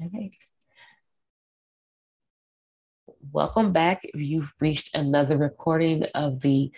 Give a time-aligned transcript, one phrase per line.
[0.00, 0.32] All right.
[3.32, 4.02] Welcome back.
[4.14, 6.70] You've reached another recording of the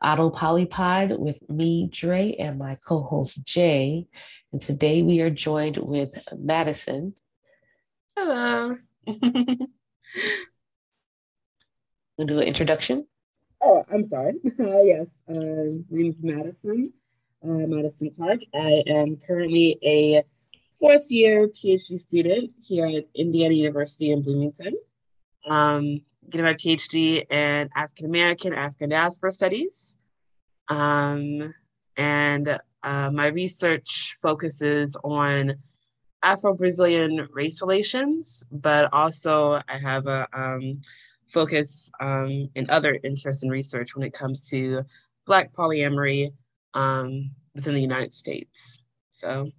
[0.00, 4.06] Auto Polypod with me, Dre, and my co host, Jay.
[4.52, 7.14] And today we are joined with Madison.
[8.16, 8.76] Hello.
[12.16, 13.06] We'll do an introduction.
[13.62, 14.34] Oh, I'm sorry.
[14.58, 16.92] Uh, yes, uh, my name is Madison.
[17.44, 18.40] Uh, Madison Clark.
[18.52, 20.24] I am currently a
[20.78, 24.74] fourth year PhD student here at Indiana University in Bloomington.
[25.48, 29.96] Um, getting my PhD in African American, African diaspora studies.
[30.68, 31.54] Um,
[31.96, 35.54] and uh, my research focuses on
[36.22, 40.80] Afro Brazilian race relations, but also I have a um,
[41.26, 44.82] focus um, in other interests in research when it comes to
[45.26, 46.32] Black polyamory
[46.74, 48.82] um, within the United States.
[49.12, 49.50] So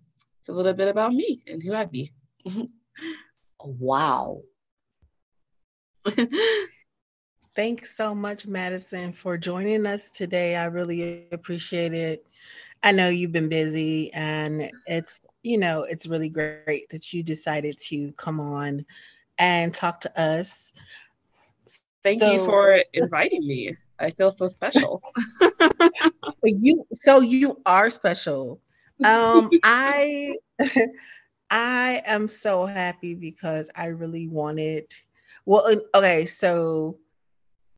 [0.49, 2.11] a little bit about me and who I be.
[3.63, 4.41] wow.
[7.55, 10.55] Thanks so much, Madison, for joining us today.
[10.55, 12.25] I really appreciate it.
[12.81, 17.77] I know you've been busy and it's, you know, it's really great that you decided
[17.89, 18.85] to come on
[19.37, 20.73] and talk to us.
[22.03, 23.75] Thank so, you for inviting me.
[23.99, 25.01] I feel so special.
[26.43, 28.61] you so you are special.
[29.03, 30.35] Um I
[31.49, 34.85] I am so happy because I really wanted
[35.45, 36.97] well okay, so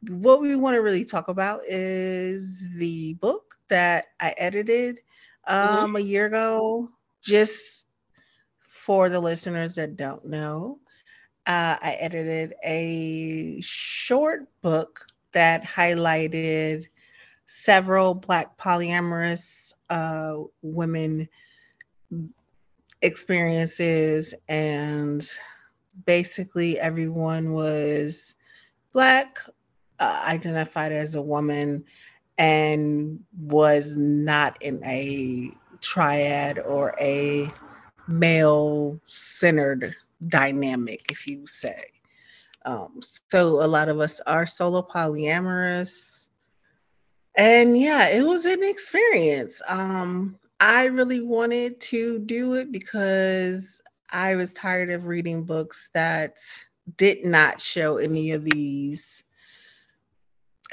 [0.07, 4.99] what we want to really talk about is the book that I edited
[5.47, 5.95] um mm-hmm.
[5.97, 6.89] a year ago
[7.21, 7.85] just
[8.59, 10.79] for the listeners that don't know
[11.47, 16.83] uh, I edited a short book that highlighted
[17.45, 21.29] several Black polyamorous uh, women
[23.01, 25.29] experiences, and
[26.05, 28.35] basically everyone was
[28.93, 29.39] Black,
[29.99, 31.85] uh, identified as a woman,
[32.37, 35.51] and was not in a
[35.81, 37.47] triad or a
[38.07, 39.95] male centered
[40.27, 41.83] dynamic, if you say.
[42.65, 42.99] Um,
[43.31, 46.20] so a lot of us are solo polyamorous.
[47.35, 49.61] And yeah, it was an experience.
[49.67, 56.37] Um, I really wanted to do it because I was tired of reading books that
[56.97, 59.23] did not show any of these.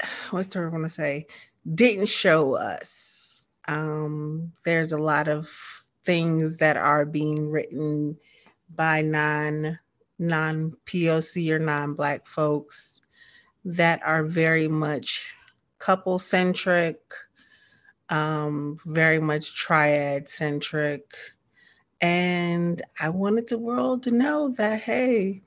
[0.31, 1.27] What's the word I want to say?
[1.73, 3.45] Didn't show us.
[3.67, 5.49] Um, there's a lot of
[6.03, 8.17] things that are being written
[8.75, 9.79] by non
[10.17, 13.01] non POC or non Black folks
[13.65, 15.33] that are very much
[15.89, 16.99] couple centric,
[18.09, 21.15] um, very much triad centric.
[21.99, 25.41] And I wanted the world to know that, hey,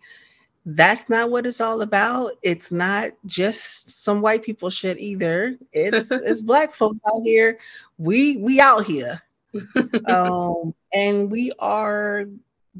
[0.66, 2.32] that's not what it's all about.
[2.42, 5.56] It's not just some white people shit either.
[5.72, 7.58] It's it's black folks out here.
[7.98, 9.22] We we out here.
[10.06, 12.25] um, and we are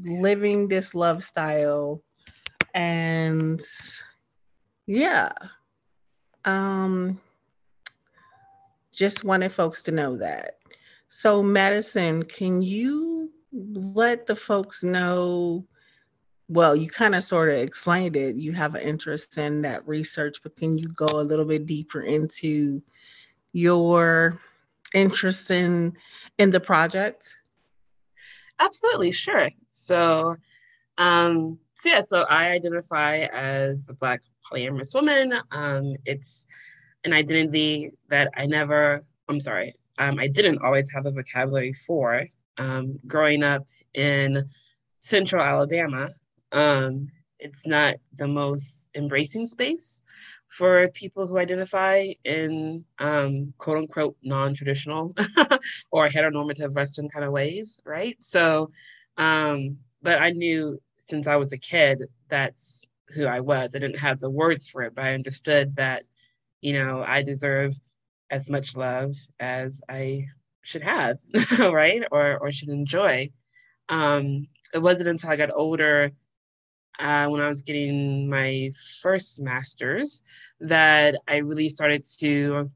[0.01, 2.01] living this love style
[2.73, 3.61] and
[4.85, 5.31] yeah
[6.43, 7.21] um
[8.93, 10.57] just wanted folks to know that
[11.09, 15.65] so madison can you let the folks know
[16.47, 20.37] well you kind of sort of explained it you have an interest in that research
[20.43, 22.81] but can you go a little bit deeper into
[23.51, 24.39] your
[24.93, 25.93] interest in
[26.37, 27.37] in the project
[28.59, 29.49] Absolutely, sure.
[29.69, 30.35] So,
[30.97, 35.33] um, so yeah, so I identify as a Black polyamorous woman.
[35.51, 36.45] Um, it's
[37.05, 42.23] an identity that I never, I'm sorry, um, I didn't always have the vocabulary for.
[42.57, 44.47] Um, growing up in
[44.99, 46.09] central Alabama,
[46.51, 47.09] um,
[47.39, 50.01] it's not the most embracing space
[50.49, 55.15] for people who identify in um, quote unquote non traditional
[55.91, 58.15] or heteronormative Western kind of ways, right?
[58.19, 58.69] So,
[59.17, 63.75] um, but I knew since I was a kid that's who I was.
[63.75, 66.03] I didn't have the words for it, but I understood that,
[66.63, 67.75] you know, I deserve
[68.31, 70.27] as much love as I
[70.61, 71.17] should have,
[71.59, 72.03] right?
[72.09, 73.31] Or or should enjoy.
[73.89, 76.11] Um, it wasn't until I got older,
[76.99, 78.71] uh, when I was getting my
[79.01, 80.23] first master's,
[80.61, 82.71] that I really started to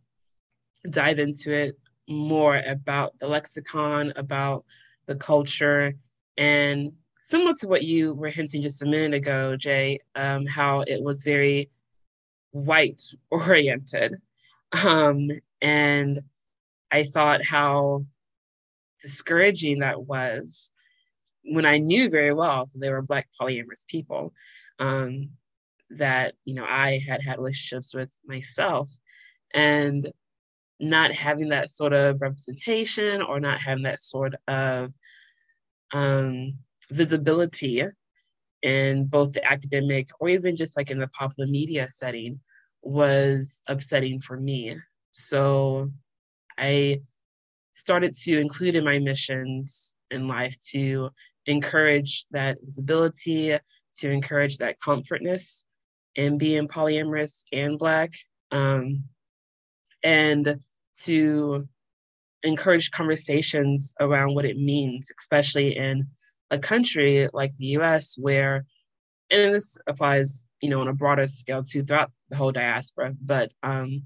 [0.89, 1.79] dive into it
[2.09, 4.65] more about the lexicon, about
[5.05, 5.93] the culture,
[6.37, 6.91] and
[7.21, 11.23] similar to what you were hinting just a minute ago, Jay, um, how it was
[11.23, 11.69] very
[12.51, 13.01] white
[13.31, 14.15] oriented.
[14.85, 15.29] Um,
[15.61, 16.21] and
[16.91, 18.05] I thought how
[19.01, 20.71] discouraging that was
[21.43, 24.33] when I knew very well that they were Black polyamorous people,
[24.79, 25.29] um,
[25.91, 28.89] that you know I had had relationships with myself,
[29.53, 30.11] and
[30.79, 34.93] not having that sort of representation or not having that sort of
[35.93, 36.53] um,
[36.91, 37.83] visibility
[38.63, 42.39] in both the academic or even just like in the popular media setting
[42.81, 44.75] was upsetting for me.
[45.11, 45.91] So
[46.57, 47.01] I
[47.71, 51.09] started to include in my missions in life to
[51.45, 53.57] encourage that visibility,
[53.99, 55.65] to encourage that comfortness
[56.15, 58.13] in being polyamorous and Black,
[58.51, 59.03] um,
[60.03, 60.59] and
[61.03, 61.67] to
[62.43, 66.07] encourage conversations around what it means, especially in
[66.51, 68.65] a country like the US, where,
[69.29, 73.51] and this applies, you know, on a broader scale too throughout the whole diaspora, but
[73.63, 74.03] um,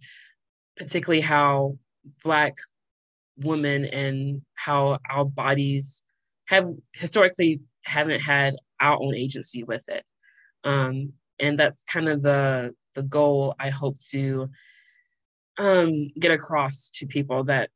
[0.77, 1.77] particularly how
[2.23, 2.55] Black
[3.37, 6.03] women and how our bodies
[6.47, 10.03] have historically haven't had our own agency with it.
[10.63, 14.49] Um, and that's kind of the the goal I hope to
[15.57, 17.69] um, get across to people that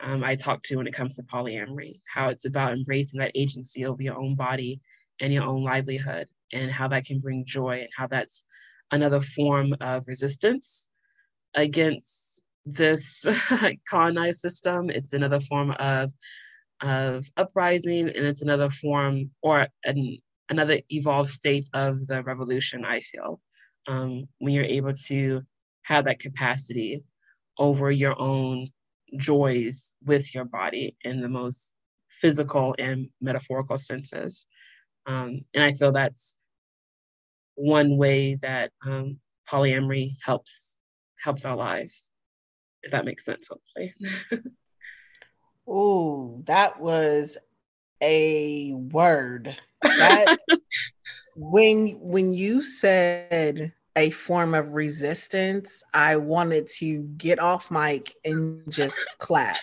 [0.00, 3.84] um, I talk to when it comes to polyamory, how it's about embracing that agency
[3.84, 4.80] over your own body
[5.20, 8.44] and your own livelihood, and how that can bring joy, and how that's
[8.90, 10.88] another form of resistance
[11.54, 13.24] against this
[13.88, 14.90] colonized system.
[14.90, 16.12] It's another form of
[16.80, 20.18] of uprising, and it's another form or an,
[20.48, 22.84] another evolved state of the revolution.
[22.84, 23.40] I feel
[23.88, 25.42] um, when you're able to
[25.82, 27.02] have that capacity
[27.58, 28.68] over your own
[29.16, 31.74] joys with your body in the most
[32.08, 34.46] physical and metaphorical senses.
[35.06, 36.36] Um, and I feel that's
[37.54, 39.18] one way that um,
[39.50, 40.76] polyamory helps
[41.20, 42.10] helps our lives,
[42.82, 43.48] if that makes sense.
[43.48, 43.94] Hopefully.
[45.68, 47.36] oh, that was
[48.00, 49.56] a word.
[49.82, 50.38] That
[51.36, 58.62] when when you said a form of resistance, I wanted to get off mic and
[58.68, 59.56] just clap.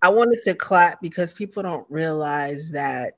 [0.00, 3.14] I wanted to clap because people don't realize that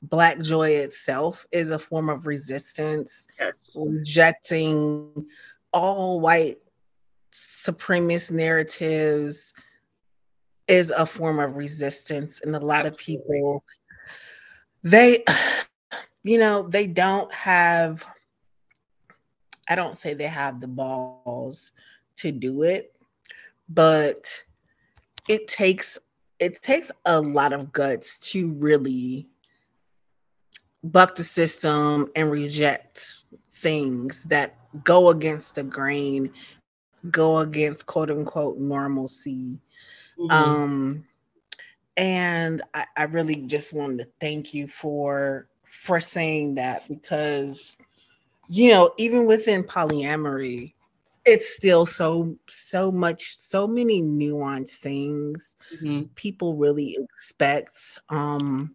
[0.00, 3.76] Black joy itself is a form of resistance, yes.
[3.86, 5.26] rejecting
[5.72, 6.56] all white
[7.32, 9.52] supremacist narratives
[10.68, 12.40] is a form of resistance.
[12.42, 13.24] And a lot Absolutely.
[13.24, 13.64] of people,
[14.84, 15.24] they,
[16.22, 18.04] you know, they don't have
[19.68, 21.72] I don't say they have the balls
[22.16, 22.94] to do it,
[23.68, 24.44] but
[25.28, 25.98] it takes
[26.38, 29.26] it takes a lot of guts to really
[30.84, 33.24] buck the system and reject
[33.54, 34.54] things that
[34.84, 36.30] go against the grain,
[37.10, 39.58] go against quote unquote normalcy.
[40.18, 40.30] Mm-hmm.
[40.30, 41.04] Um
[41.96, 47.76] and I, I really just wanted to thank you for for saying that because
[48.48, 50.74] you know, even within polyamory,
[51.26, 56.02] it's still so so much so many nuanced things mm-hmm.
[56.14, 58.74] people really expect um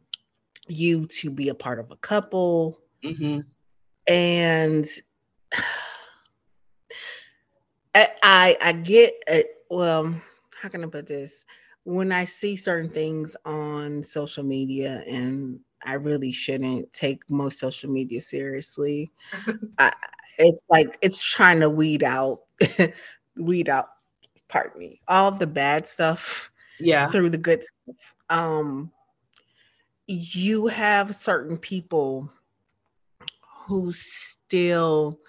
[0.68, 3.40] you to be a part of a couple mm-hmm.
[4.08, 4.88] and
[7.96, 10.14] I, I i get it well
[10.56, 11.46] how can i put this
[11.84, 17.90] when i see certain things on social media and I really shouldn't take most social
[17.90, 19.12] media seriously.
[19.78, 19.94] I,
[20.38, 22.42] it's like it's trying to weed out,
[23.38, 23.90] weed out.
[24.48, 26.52] Pardon me, all the bad stuff.
[26.80, 28.16] Yeah, through the good stuff.
[28.30, 28.92] Um,
[30.08, 32.32] you have certain people
[33.68, 35.20] who still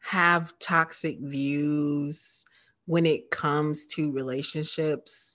[0.00, 2.44] have toxic views
[2.86, 5.33] when it comes to relationships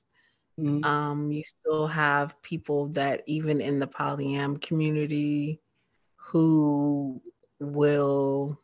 [0.60, 0.84] Mm-hmm.
[0.84, 5.62] Um, you still have people that even in the polyam community
[6.16, 7.22] who
[7.60, 8.60] will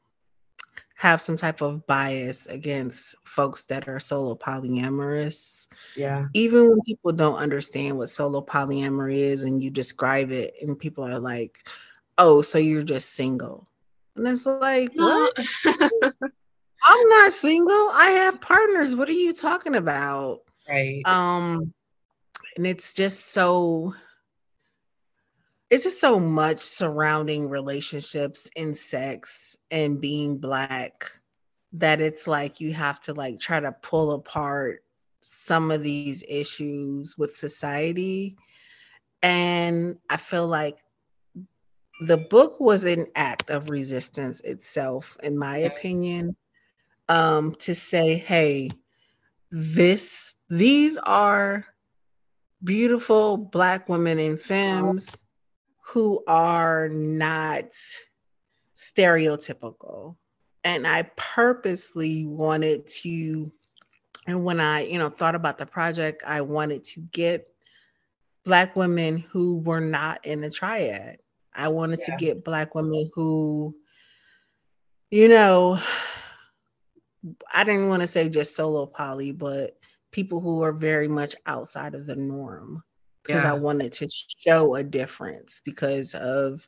[0.96, 5.68] have some type of bias against folks that are solo polyamorous.
[5.96, 6.28] Yeah.
[6.34, 11.04] Even when people don't understand what solo polyamory is and you describe it and people
[11.04, 11.60] are like,
[12.18, 13.68] "Oh, so you're just single."
[14.16, 15.34] And it's like, "What?"
[16.88, 17.90] I'm not single.
[17.94, 18.96] I have partners.
[18.96, 20.42] What are you talking about?
[20.68, 21.04] Right.
[21.06, 21.74] Um
[22.56, 23.94] and it's just so
[25.70, 31.12] it's just so much surrounding relationships and sex and being black
[31.74, 34.84] that it's like you have to like try to pull apart
[35.22, 38.38] some of these issues with society.
[39.24, 40.78] And i feel like
[42.02, 46.36] the book was an act of resistance itself in my opinion
[47.08, 48.70] um to say hey
[49.52, 51.66] this these are
[52.66, 55.24] beautiful black women and femmes
[55.82, 57.66] who are not
[58.76, 60.16] stereotypical.
[60.64, 63.52] And I purposely wanted to,
[64.26, 67.48] and when I, you know, thought about the project, I wanted to get
[68.44, 71.18] Black women who were not in the triad.
[71.54, 72.06] I wanted yeah.
[72.16, 73.76] to get Black women who,
[75.10, 75.80] you know,
[77.54, 79.78] I didn't want to say just solo poly, but
[80.16, 82.82] people who are very much outside of the norm
[83.22, 83.52] because yeah.
[83.52, 86.66] I wanted to show a difference because of,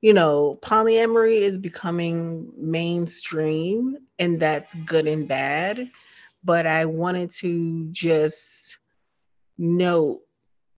[0.00, 5.88] you know, polyamory is becoming mainstream and that's good and bad.
[6.42, 8.78] But I wanted to just
[9.56, 10.22] note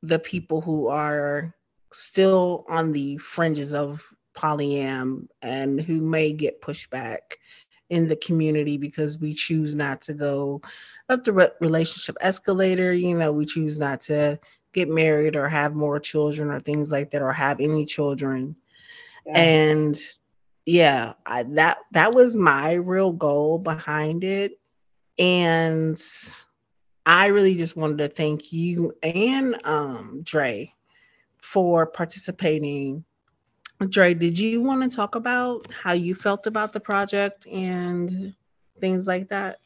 [0.02, 1.54] the people who are
[1.94, 4.04] still on the fringes of
[4.36, 7.36] polyam and who may get pushback
[7.92, 10.62] in the community because we choose not to go
[11.10, 12.94] up the re- relationship escalator.
[12.94, 14.40] You know, we choose not to
[14.72, 18.56] get married or have more children or things like that or have any children.
[19.26, 19.38] Yeah.
[19.38, 20.00] And
[20.64, 24.58] yeah, I, that that was my real goal behind it.
[25.18, 26.02] And
[27.04, 30.72] I really just wanted to thank you and um, Dre
[31.42, 33.04] for participating
[33.88, 38.34] Dre, did you want to talk about how you felt about the project and
[38.80, 39.58] things like that?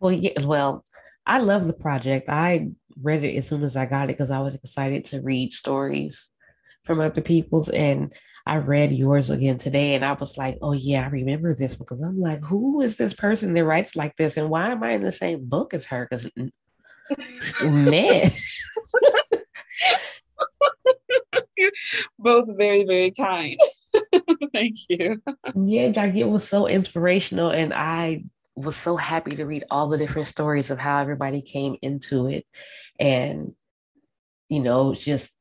[0.00, 0.84] Well, yeah, well,
[1.26, 2.28] I love the project.
[2.28, 2.70] I
[3.00, 6.30] read it as soon as I got it because I was excited to read stories
[6.84, 8.12] from other people's and
[8.44, 12.00] I read yours again today and I was like, oh yeah, I remember this because
[12.00, 15.02] I'm like, who is this person that writes like this and why am I in
[15.02, 16.08] the same book as her?
[16.10, 16.28] Because
[17.62, 18.30] man.
[22.18, 23.58] Both very, very kind.
[24.52, 25.22] Thank you.
[25.54, 28.24] Yeah, like it was so inspirational, and I
[28.54, 32.44] was so happy to read all the different stories of how everybody came into it,
[32.98, 33.54] and
[34.48, 35.32] you know, just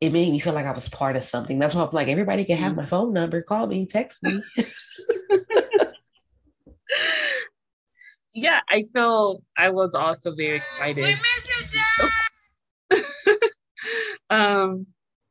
[0.00, 1.58] it made me feel like I was part of something.
[1.58, 2.80] That's why I'm like, everybody can have mm-hmm.
[2.82, 4.36] my phone number, call me, text me.
[8.34, 11.02] yeah, I feel I was also very excited.
[11.02, 11.48] We miss
[12.90, 13.38] you,
[14.30, 14.86] um,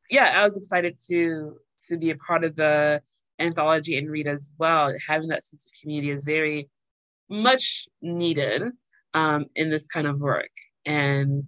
[0.09, 1.57] yeah, I was excited to
[1.89, 3.01] to be a part of the
[3.39, 4.93] anthology and read as well.
[5.07, 6.69] Having that sense of community is very
[7.29, 8.63] much needed
[9.13, 10.51] um, in this kind of work.
[10.85, 11.47] And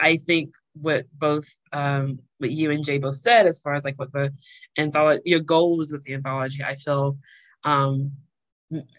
[0.00, 3.98] I think what both um, what you and Jay both said, as far as like
[3.98, 4.32] what the
[4.78, 7.18] anthology, your goals with the anthology, I feel
[7.64, 8.12] um,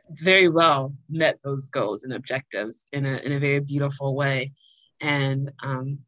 [0.09, 4.51] very well met those goals and objectives in a in a very beautiful way,
[4.99, 5.99] and um,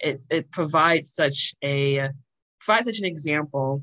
[0.00, 2.10] it it provides such a
[2.60, 3.82] provide such an example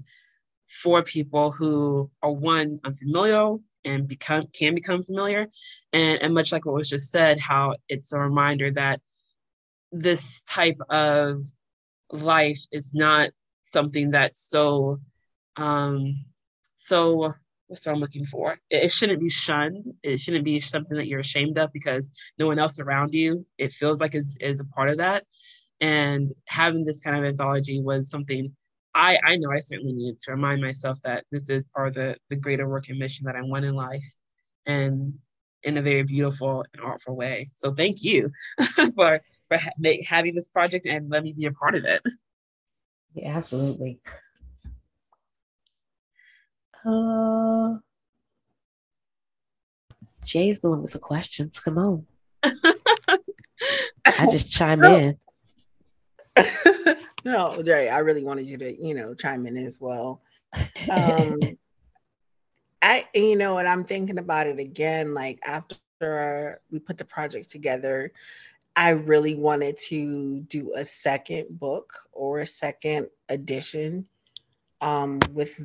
[0.70, 5.48] for people who are one unfamiliar and become can become familiar
[5.92, 9.01] and, and much like what was just said how it's a reminder that
[9.92, 11.44] this type of
[12.12, 13.30] life is not
[13.62, 15.00] something that's so
[15.58, 16.15] um
[16.75, 17.34] so
[17.68, 18.60] what's what I'm looking for.
[18.70, 19.94] It, it, shouldn't be shunned.
[20.03, 23.72] It shouldn't be something that you're ashamed of because no one else around you, it
[23.72, 25.25] feels like is, is a part of that.
[25.82, 28.56] And having this kind of anthology was something
[28.96, 32.16] I, I know I certainly needed to remind myself that this is part of the,
[32.30, 34.14] the greater work and mission that I want in life
[34.66, 35.16] and
[35.64, 37.50] in a very beautiful and artful way.
[37.56, 38.32] So thank you
[38.76, 42.04] for, for ha- make, having this project and let me be a part of it.
[43.16, 44.00] Yeah, absolutely.
[46.86, 47.78] Uh,
[50.24, 51.60] Jay's the one with the questions.
[51.60, 52.06] Come on.
[52.44, 55.18] I just chime in.
[57.24, 60.22] no, Jerry, I really wanted you to, you know, chime in as well.
[60.92, 61.39] Um,
[62.82, 67.50] I, you know, and I'm thinking about it again, like after we put the project
[67.50, 68.12] together,
[68.75, 74.06] I really wanted to do a second book or a second edition
[74.82, 75.60] um, with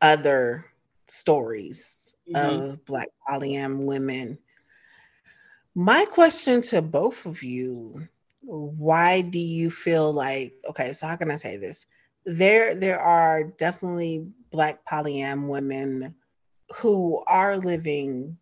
[0.00, 0.64] other
[1.06, 2.70] stories mm-hmm.
[2.70, 4.38] of Black polyam women.
[5.74, 8.02] My question to both of you
[8.42, 11.86] why do you feel like okay so how can i say this?
[12.24, 16.14] There there are definitely black polyam women
[16.76, 18.36] who are living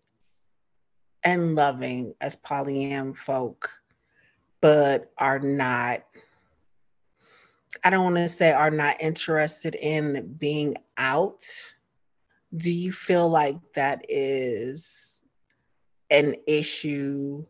[1.24, 3.70] and loving as polyam folk
[4.60, 6.02] but are not
[7.84, 11.44] i don't want to say are not interested in being out.
[12.56, 15.22] Do you feel like that is
[16.10, 17.44] an issue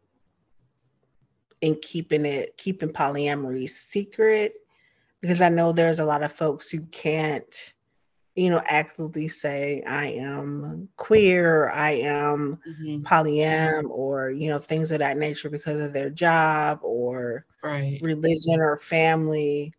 [1.60, 4.54] in keeping it keeping polyamory secret
[5.20, 7.74] because I know there's a lot of folks who can't,
[8.36, 13.02] you know, actively say I am queer, I am mm-hmm.
[13.02, 17.98] polyam, or you know, things of that nature because of their job or right.
[18.00, 19.72] religion or family.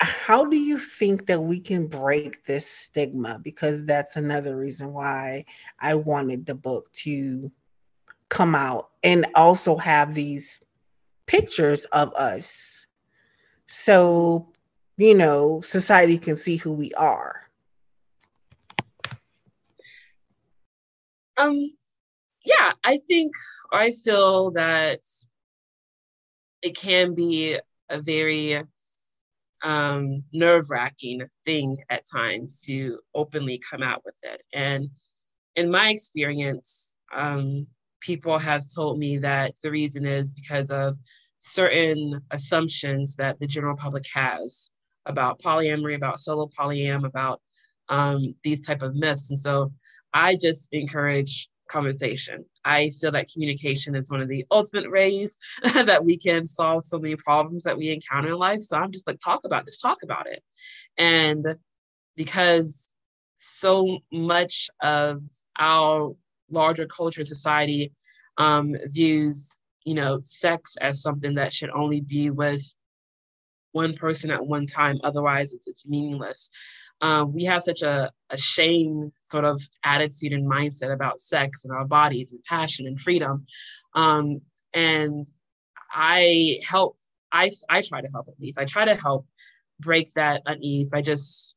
[0.00, 3.38] how do you think that we can break this stigma?
[3.38, 5.44] Because that's another reason why
[5.78, 7.52] I wanted the book to
[8.28, 10.60] come out and also have these
[11.30, 12.88] pictures of us.
[13.66, 14.48] So,
[14.96, 17.48] you know, society can see who we are.
[21.36, 21.70] Um,
[22.44, 23.32] yeah, I think
[23.72, 24.98] I feel that
[26.62, 27.56] it can be
[27.88, 28.60] a very
[29.62, 34.42] um, nerve wracking thing at times to openly come out with it.
[34.52, 34.90] And
[35.54, 37.68] in my experience, um,
[38.00, 40.96] people have told me that the reason is because of
[41.38, 44.70] certain assumptions that the general public has
[45.06, 47.40] about polyamory, about solo polyam, about
[47.88, 49.30] um, these type of myths.
[49.30, 49.72] And so
[50.12, 52.44] I just encourage conversation.
[52.64, 56.98] I feel that communication is one of the ultimate ways that we can solve so
[56.98, 58.60] many problems that we encounter in life.
[58.60, 60.42] So I'm just like, talk about this, talk about it.
[60.98, 61.44] And
[62.16, 62.88] because
[63.36, 65.22] so much of
[65.58, 66.14] our
[66.50, 67.92] larger culture society
[68.38, 72.62] um, views, you know, sex as something that should only be with
[73.72, 74.98] one person at one time.
[75.04, 76.50] Otherwise, it's, it's meaningless
[77.00, 81.72] um, we have such a, a shame sort of attitude and mindset about sex and
[81.72, 83.44] our bodies and passion and freedom.
[83.94, 84.40] Um,
[84.74, 85.26] and
[85.90, 86.96] I help,
[87.32, 88.58] I, I try to help at least.
[88.58, 89.26] I try to help
[89.78, 91.54] break that unease by just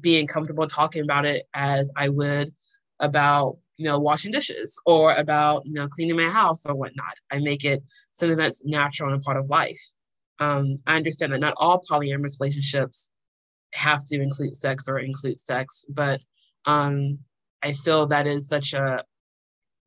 [0.00, 2.52] being comfortable talking about it as I would
[2.98, 7.14] about you know washing dishes or about you know cleaning my house or whatnot.
[7.30, 9.82] I make it something that's natural and a part of life.
[10.38, 13.10] Um, I understand that not all polyamorous relationships
[13.74, 16.20] have to include sex or include sex, but
[16.66, 17.18] um,
[17.62, 19.04] I feel that is such a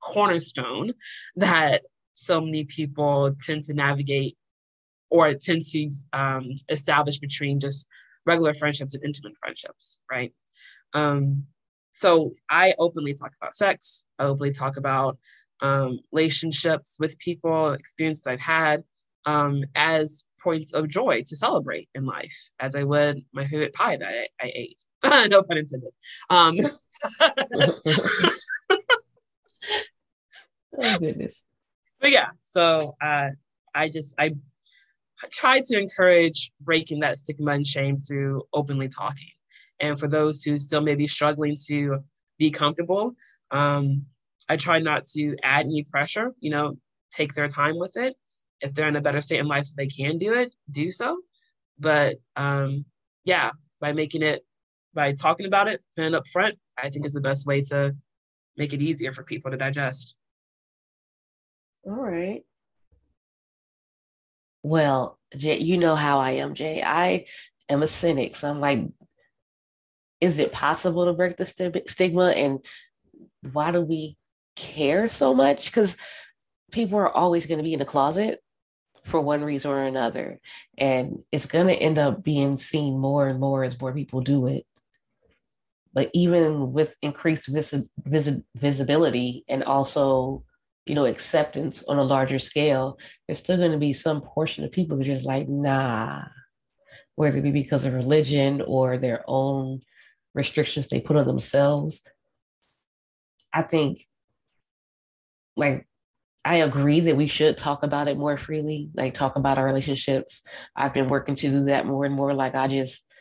[0.01, 0.94] cornerstone
[1.36, 4.38] that so many people tend to navigate
[5.10, 7.88] or tend to um, establish between just
[8.25, 10.34] regular friendships and intimate friendships, right?
[10.94, 11.46] Um,
[11.95, 14.03] so I openly talk about sex.
[14.19, 15.17] I openly talk about
[15.62, 18.84] um, relationships with people, experiences I've had
[19.25, 23.95] um, as points of joy to celebrate in life, as I would my favorite pie
[23.95, 24.77] that I, I ate.
[25.29, 25.93] no pun intended.
[26.29, 26.58] Um,
[30.81, 31.45] oh goodness.
[32.01, 33.29] But yeah, so uh,
[33.73, 34.36] I just I
[35.31, 39.29] try to encourage breaking that stigma and shame through openly talking.
[39.86, 42.04] And for those who still may be struggling to
[42.38, 43.15] be comfortable,
[43.52, 44.06] um,
[44.50, 46.34] I try not to add any pressure.
[46.39, 46.78] You know,
[47.12, 48.15] take their time with it
[48.62, 51.19] if they're in a better state in life, they can do it, do so.
[51.80, 52.86] But um,
[53.24, 54.45] yeah, by making it,
[54.93, 57.95] by talking about it and up front, I think is the best way to
[58.58, 60.15] make it easier for people to digest.
[61.84, 62.43] All right.
[64.63, 66.82] Well, Jay, you know how I am, Jay.
[66.84, 67.26] I
[67.69, 68.36] am a cynic.
[68.36, 68.84] So I'm like,
[70.21, 72.30] is it possible to break the st- stigma?
[72.30, 72.65] And
[73.54, 74.17] why do we
[74.56, 75.65] care so much?
[75.65, 75.97] Because
[76.71, 78.39] people are always going to be in the closet
[79.04, 80.39] for one reason or another.
[80.78, 84.47] And it's going to end up being seen more and more as more people do
[84.47, 84.65] it.
[85.93, 90.43] But even with increased vis- vis- visibility and also,
[90.86, 94.71] you know, acceptance on a larger scale, there's still going to be some portion of
[94.71, 96.23] people that are just like, nah,
[97.15, 99.82] whether it be because of religion or their own
[100.36, 102.04] restrictions they put on themselves.
[103.52, 104.00] I think
[105.58, 105.88] like
[106.43, 110.43] I agree that we should talk about it more freely, like talk about our relationships.
[110.76, 112.36] I've been working to do that more and more.
[112.36, 113.12] Like I just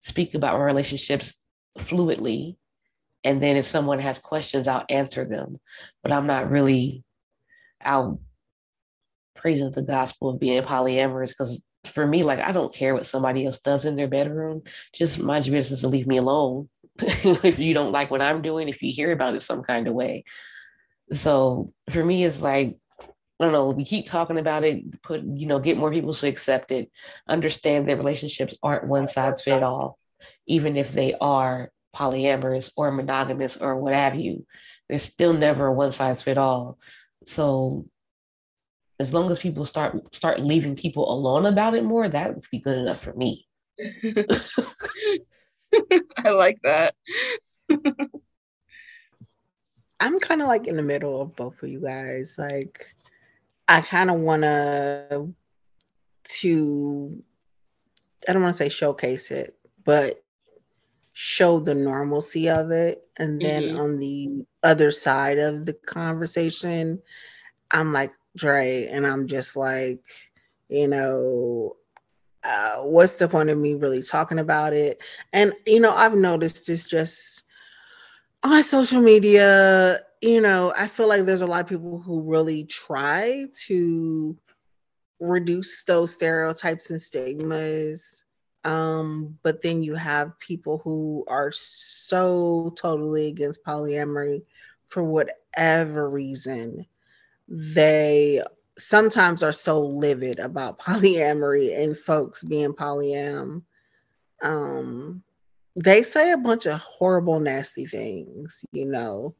[0.00, 1.36] speak about my relationships
[1.78, 2.56] fluidly.
[3.22, 5.58] And then if someone has questions, I'll answer them.
[6.02, 7.04] But I'm not really
[7.84, 8.18] out
[9.36, 13.46] praising the gospel of being polyamorous because for me, like I don't care what somebody
[13.46, 14.62] else does in their bedroom.
[14.94, 15.26] Just mm-hmm.
[15.26, 16.68] mind your business and leave me alone.
[16.98, 19.94] if you don't like what I'm doing, if you hear about it some kind of
[19.94, 20.24] way.
[21.12, 25.46] So for me, it's like, I don't know, we keep talking about it, put, you
[25.46, 26.90] know, get more people to accept it,
[27.28, 29.98] understand that relationships aren't one size fit all,
[30.46, 34.46] even if they are polyamorous or monogamous or what have you.
[34.88, 36.78] There's still never a one size fit all.
[37.24, 37.86] So
[38.98, 42.58] as long as people start start leaving people alone about it more, that would be
[42.58, 43.46] good enough for me.
[46.16, 46.94] I like that.
[50.00, 52.36] I'm kind of like in the middle of both of you guys.
[52.38, 52.94] Like,
[53.68, 55.34] I kind of want to
[56.24, 57.22] to
[58.28, 60.22] I don't want to say showcase it, but
[61.12, 63.08] show the normalcy of it.
[63.16, 63.80] And then mm-hmm.
[63.80, 67.00] on the other side of the conversation,
[67.70, 70.04] I'm like Dre, and I'm just like,
[70.68, 71.76] you know,
[72.44, 75.02] uh, what's the point of me really talking about it?
[75.32, 77.44] And you know, I've noticed it's just
[78.42, 80.00] on social media.
[80.22, 84.36] You know, I feel like there's a lot of people who really try to
[85.20, 88.24] reduce those stereotypes and stigmas.
[88.64, 94.42] Um, but then you have people who are so totally against polyamory
[94.88, 96.86] for whatever reason.
[97.48, 98.42] They
[98.78, 103.62] sometimes are so livid about polyamory and folks being polyam.
[104.42, 105.22] Um,
[105.76, 109.34] they say a bunch of horrible, nasty things, you know,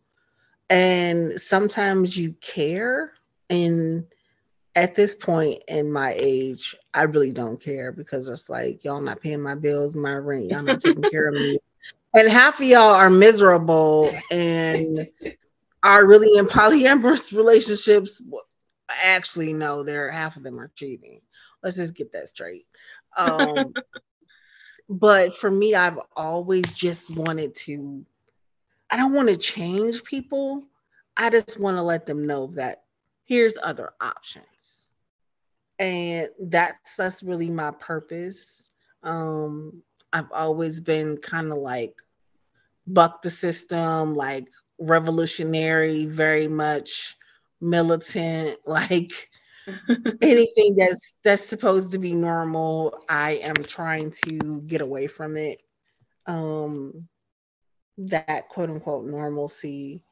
[0.68, 3.12] and sometimes you care.
[3.48, 4.04] And
[4.74, 9.22] at this point in my age, I really don't care because it's like y'all not
[9.22, 11.58] paying my bills, my rent, y'all not taking care of me.
[12.14, 15.06] And half of y'all are miserable and
[15.82, 18.22] are really in polyamorous relationships
[19.02, 21.20] actually no, they're half of them are cheating.
[21.62, 22.66] Let's just get that straight.
[23.16, 23.74] Um,
[24.88, 28.04] but for me, I've always just wanted to.
[28.90, 30.64] I don't want to change people.
[31.16, 32.84] I just want to let them know that
[33.24, 34.88] here's other options,
[35.78, 38.70] and that's that's really my purpose.
[39.02, 41.94] Um, I've always been kind of like
[42.86, 44.46] buck the system, like
[44.78, 47.16] revolutionary, very much
[47.60, 49.12] militant, like
[50.22, 55.60] anything that's that's supposed to be normal, I am trying to get away from it.
[56.26, 57.08] Um
[57.98, 60.02] that quote unquote normalcy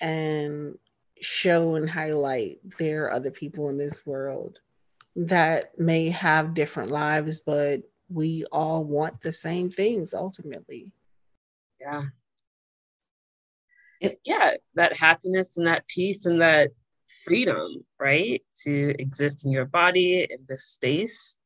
[0.00, 0.78] and
[1.20, 4.60] show and highlight there are other people in this world
[5.16, 10.92] that may have different lives, but we all want the same things ultimately.
[11.80, 12.04] Yeah
[14.00, 16.70] it, yeah, that happiness and that peace and that
[17.24, 18.42] freedom, right?
[18.64, 21.38] To exist in your body in this space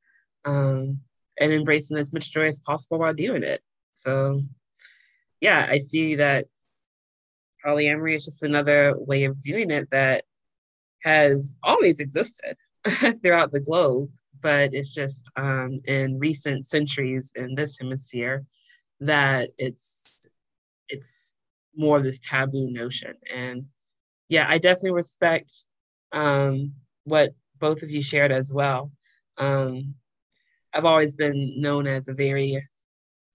[0.45, 1.01] um,
[1.39, 3.63] and embracing as much joy as possible while doing it.
[3.93, 4.43] So,
[5.41, 6.47] yeah, I see that
[7.65, 10.25] polyamory is just another way of doing it that
[11.03, 12.57] has always existed
[13.23, 18.45] throughout the globe, but it's just um, in recent centuries in this hemisphere
[19.01, 20.27] that it's
[20.89, 21.35] it's
[21.77, 23.15] more of this taboo notion.
[23.35, 23.67] And
[24.29, 25.53] yeah, I definitely respect
[26.13, 28.91] um, what both of you shared as well.
[29.39, 29.95] Um,
[30.73, 32.61] I've always been known as a very,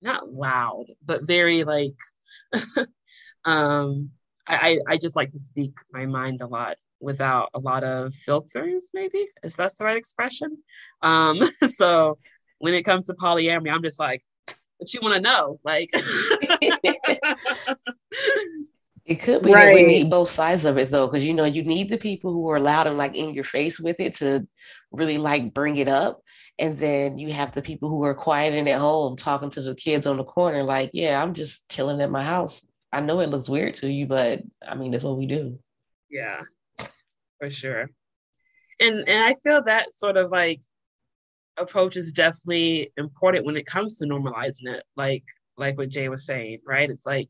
[0.02, 1.96] not loud, but very like,
[3.46, 4.12] um,
[4.48, 8.90] I, I just like to speak my mind a lot without a lot of filters,
[8.94, 10.58] maybe, if that's the right expression.
[11.02, 12.18] Um, so
[12.58, 14.24] when it comes to polyamory, I'm just like,
[14.80, 15.60] what you want to know?
[15.64, 15.92] Like,
[19.10, 19.66] It could be right.
[19.66, 22.32] that we need both sides of it though, because you know, you need the people
[22.32, 24.48] who are loud and like in your face with it to
[24.92, 26.22] really like bring it up.
[26.60, 29.74] And then you have the people who are quiet and at home talking to the
[29.74, 32.68] kids on the corner, like, yeah, I'm just chilling at my house.
[32.94, 35.58] I know it looks weird to you, but I mean that's what we do.
[36.12, 36.42] Yeah,
[37.40, 37.90] for sure.
[38.80, 40.62] And and I feel that sort of like
[41.60, 44.84] approach is definitely important when it comes to normalizing it.
[44.96, 45.24] Like
[45.58, 46.90] like what Jay was saying, right?
[46.90, 47.30] It's like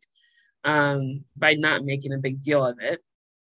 [0.63, 3.01] um, by not making a big deal of it,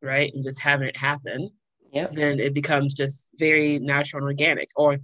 [0.03, 1.51] right, and just having it happen,
[1.93, 2.13] yep.
[2.13, 4.71] then it becomes just very natural and organic.
[4.77, 4.99] Or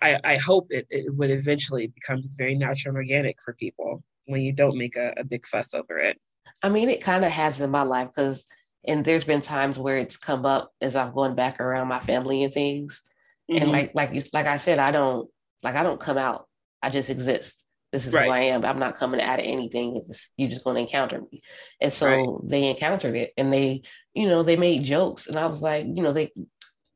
[0.00, 4.02] I, I hope it, it would eventually become just very natural and organic for people
[4.26, 6.18] when you don't make a, a big fuss over it.
[6.62, 8.46] I mean, it kind of has in my life because,
[8.86, 12.44] and there's been times where it's come up as I'm going back around my family
[12.44, 13.02] and things,
[13.50, 13.62] mm-hmm.
[13.62, 15.28] and like like you like I said, I don't
[15.62, 16.46] like I don't come out.
[16.82, 18.26] I just exist this is right.
[18.26, 18.64] who I am.
[18.64, 19.96] I'm not coming out of anything.
[19.96, 21.40] It's, you're just going to encounter me.
[21.80, 22.28] And so right.
[22.44, 23.82] they encountered it and they,
[24.14, 25.26] you know, they made jokes.
[25.26, 26.30] And I was like, you know, they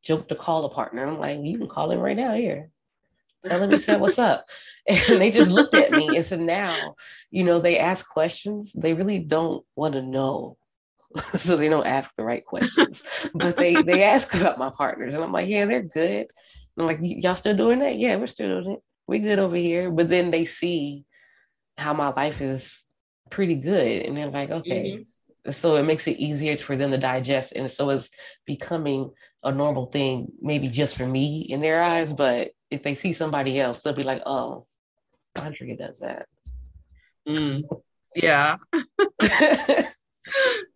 [0.04, 1.04] joked to call a partner.
[1.04, 2.70] I'm like, you can call him right now here.
[3.44, 4.48] Tell him he said, what's up?
[4.86, 6.94] And they just looked at me and said, now,
[7.30, 8.74] you know, they ask questions.
[8.74, 10.58] They really don't want to know.
[11.22, 13.29] so they don't ask the right questions.
[13.35, 15.14] but they they ask about my partners.
[15.14, 16.27] And I'm like, yeah, they're good.
[16.77, 17.96] And I'm like, y'all still doing that?
[17.96, 19.90] Yeah, we're still doing it we good over here.
[19.90, 21.05] But then they see
[21.77, 22.85] how my life is
[23.31, 24.03] pretty good.
[24.03, 24.92] And they're like, okay.
[24.92, 25.50] Mm-hmm.
[25.50, 27.53] So it makes it easier for them to digest.
[27.55, 28.11] And so it's
[28.46, 29.11] becoming
[29.42, 32.12] a normal thing, maybe just for me in their eyes.
[32.14, 34.66] But if they see somebody else, they'll be like, oh,
[35.37, 36.27] Andrea does that.
[37.29, 37.64] Mm.
[38.16, 38.57] Yeah.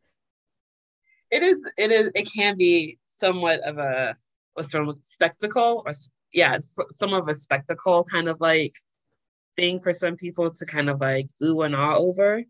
[1.31, 4.15] it is, it is, it can be somewhat of a,
[4.55, 5.93] what's sort of spectacle or
[6.33, 6.59] yeah,
[6.91, 8.73] some of a spectacle kind of like
[9.57, 12.43] thing for some people to kind of like ooh and ah over.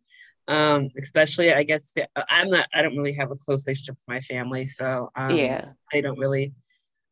[0.48, 1.92] Um, especially I guess
[2.30, 5.66] I'm not I don't really have a close relationship with my family, so um, yeah,
[5.92, 6.54] I don't really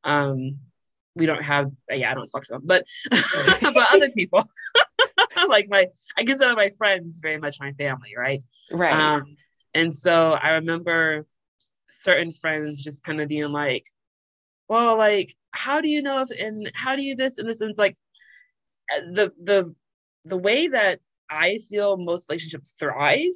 [0.05, 0.59] um
[1.17, 4.43] we don't have yeah i don't talk to them but but other people.
[5.49, 8.43] Like my i consider my friends very much my family right?
[8.73, 8.93] Right.
[8.93, 9.37] Um
[9.75, 11.27] and so i remember
[11.91, 13.87] certain friends just kind of being like
[14.69, 17.71] well like how do you know if and how do you this and this and
[17.71, 17.97] it's like
[18.95, 19.75] uh, the the
[20.25, 23.33] the way that i feel most relationships thrive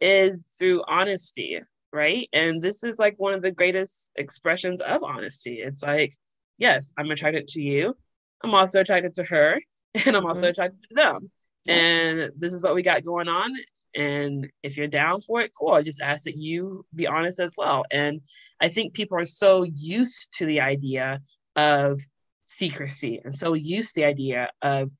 [0.00, 1.60] is through honesty
[1.92, 6.14] right and this is like one of the greatest expressions of honesty it's like
[6.62, 7.96] yes, I'm attracted to you.
[8.42, 9.60] I'm also attracted to her,
[10.06, 10.50] and I'm also mm-hmm.
[10.50, 11.30] attracted to them.
[11.68, 13.52] And this is what we got going on.
[13.94, 15.72] And if you're down for it, cool.
[15.72, 17.84] I just ask that you be honest as well.
[17.90, 18.20] And
[18.60, 21.20] I think people are so used to the idea
[21.56, 22.00] of
[22.44, 24.90] secrecy and so used to the idea of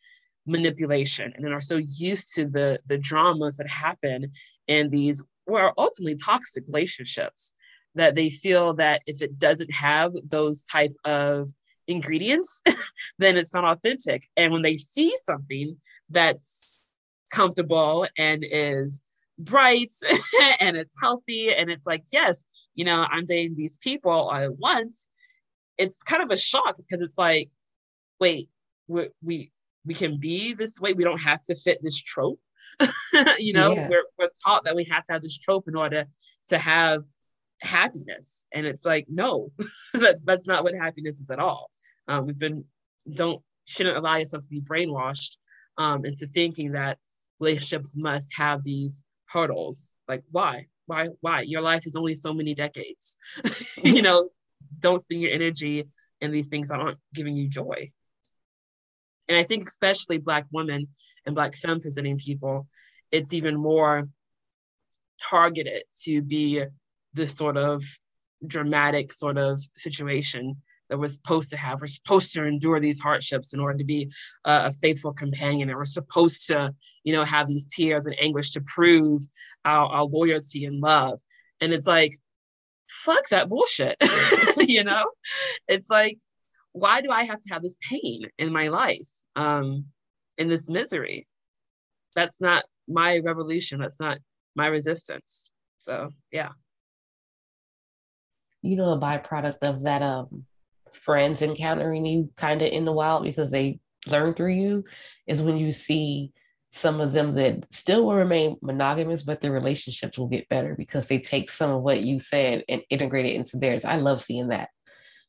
[0.47, 4.33] manipulation and then are so used to the the dramas that happen
[4.67, 7.53] in these well ultimately toxic relationships
[7.95, 11.49] that they feel that if it doesn't have those type of
[11.87, 12.63] ingredients
[13.19, 15.77] then it's not authentic and when they see something
[16.11, 16.72] that's
[17.33, 19.03] comfortable and is
[19.39, 19.93] bright
[20.61, 21.53] and it's healthy.
[21.53, 25.09] And it's like yes you know i'm dating these people all at once.
[25.79, 27.51] It's kind of a shock because it's like
[28.21, 28.49] wait
[28.87, 29.53] we we
[29.85, 30.93] we can be this way.
[30.93, 32.41] We don't have to fit this trope.
[33.39, 33.89] You know yeah.
[33.89, 36.07] we're, we're taught that we have to have this trope in order
[36.49, 37.03] to have
[37.61, 38.45] happiness.
[38.53, 39.53] And it's like no
[39.95, 41.71] that, that's not what happiness is at all.
[42.09, 42.65] Um, we've been
[43.13, 45.37] don't shouldn't allow yourself to be brainwashed
[45.79, 46.99] um, into thinking that
[47.41, 49.93] relationships must have these hurdles.
[50.09, 50.67] Like why?
[50.87, 51.43] Why why?
[51.43, 53.17] Your life is only so many decades.
[53.83, 54.29] You know
[54.79, 55.85] don't spend your energy
[56.21, 57.91] in these things that aren't giving you joy.
[59.29, 60.89] And i think especially black women
[61.25, 62.67] and black femme presenting people
[63.11, 64.05] it's even more
[65.21, 66.63] targeted to be
[67.15, 67.83] this sort of
[68.47, 70.57] dramatic sort of situation
[70.93, 71.81] that we're supposed to have.
[71.81, 74.13] We're supposed to endure these hardships in order to be
[74.45, 78.51] a, a faithful companion, and we're supposed to, you know, have these tears and anguish
[78.51, 79.23] to prove
[79.65, 81.19] our, our loyalty and love.
[81.63, 82.15] And it's like,
[82.91, 83.97] fuck that bullshit.
[84.59, 85.07] you know,
[85.67, 86.19] it's like,
[86.73, 89.87] why do I have to have this pain in my life, um,
[90.37, 91.27] in this misery?
[92.15, 93.81] That's not my revolution.
[93.81, 94.19] That's not
[94.55, 95.49] my resistance.
[95.79, 96.51] So yeah
[98.63, 100.47] you know, a byproduct of that um
[100.95, 104.85] friends encountering you kind of in the wild because they learn through you
[105.27, 106.33] is when you see
[106.71, 111.07] some of them that still will remain monogamous, but their relationships will get better because
[111.07, 113.85] they take some of what you said and integrate it into theirs.
[113.85, 114.71] I love seeing that.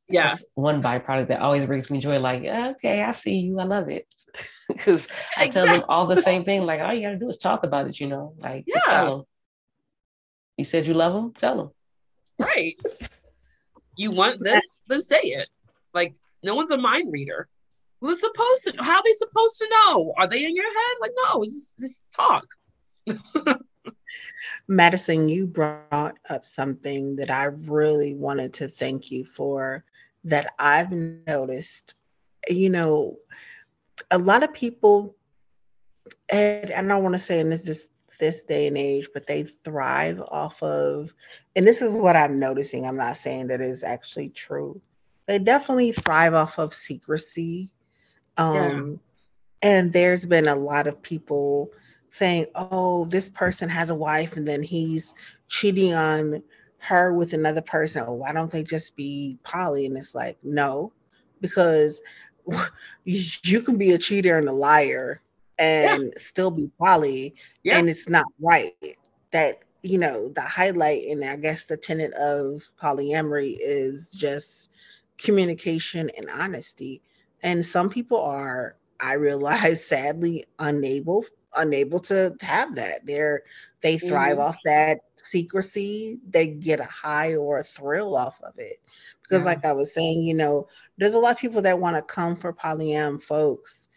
[0.07, 0.27] Yeah.
[0.27, 2.19] That's one byproduct that always brings me joy.
[2.19, 3.59] Like, okay, I see you.
[3.59, 4.05] I love it.
[4.67, 6.65] Because I tell them all the same thing.
[6.65, 8.33] Like, all you got to do is talk about it, you know?
[8.37, 8.75] Like, yeah.
[8.75, 9.25] just tell them.
[10.57, 11.33] You said you love them?
[11.33, 11.69] Tell them.
[12.39, 12.73] Right.
[13.97, 15.49] you want this, then say it.
[15.93, 17.47] Like no one's a mind reader.
[18.01, 18.73] Well, supposed to.
[18.79, 20.13] How are they supposed to know?
[20.17, 20.97] Are they in your head?
[20.99, 22.45] Like no, just, just talk.
[24.67, 29.85] Madison, you brought up something that I really wanted to thank you for.
[30.25, 31.95] That I've noticed.
[32.49, 33.19] You know,
[34.11, 35.15] a lot of people,
[36.29, 39.43] and I don't want to say in this just this day and age, but they
[39.43, 41.13] thrive off of,
[41.55, 42.85] and this is what I'm noticing.
[42.85, 44.81] I'm not saying that is actually true.
[45.27, 47.71] They definitely thrive off of secrecy.
[48.37, 49.69] Um, yeah.
[49.69, 51.71] And there's been a lot of people
[52.09, 55.15] saying, oh, this person has a wife and then he's
[55.47, 56.43] cheating on
[56.79, 58.03] her with another person.
[58.05, 59.85] Oh, why don't they just be poly?
[59.85, 60.91] And it's like, no,
[61.39, 62.01] because
[63.05, 65.21] you can be a cheater and a liar
[65.59, 66.21] and yeah.
[66.21, 67.77] still be poly yeah.
[67.77, 68.73] and it's not right
[69.31, 74.71] that you know the highlight and i guess the tenet of polyamory is just
[75.23, 77.01] communication and honesty
[77.43, 83.43] and some people are i realize sadly unable unable to have that they're
[83.81, 84.47] they thrive mm-hmm.
[84.47, 88.81] off that secrecy they get a high or a thrill off of it
[89.21, 89.49] because yeah.
[89.49, 92.35] like i was saying you know there's a lot of people that want to come
[92.35, 93.87] for polyam folks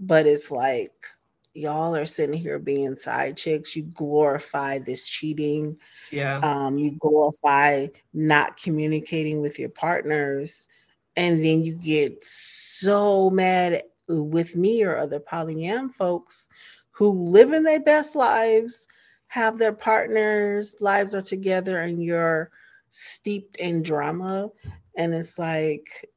[0.00, 1.06] but it's like
[1.54, 3.74] y'all are sitting here being side chicks.
[3.74, 5.78] You glorify this cheating.
[6.10, 6.38] Yeah.
[6.42, 10.68] Um, you glorify not communicating with your partners.
[11.16, 16.48] And then you get so mad with me or other polyam folks
[16.90, 18.86] who live in their best lives,
[19.28, 22.50] have their partners' lives are together, and you're
[22.90, 24.50] steeped in drama.
[24.96, 26.10] And it's like,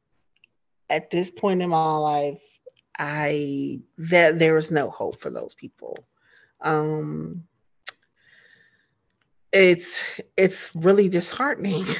[0.90, 2.42] at this point in my life,
[2.98, 5.98] I that there is no hope for those people.
[6.62, 7.44] Um,
[9.52, 10.04] it's
[10.36, 11.86] it's really disheartening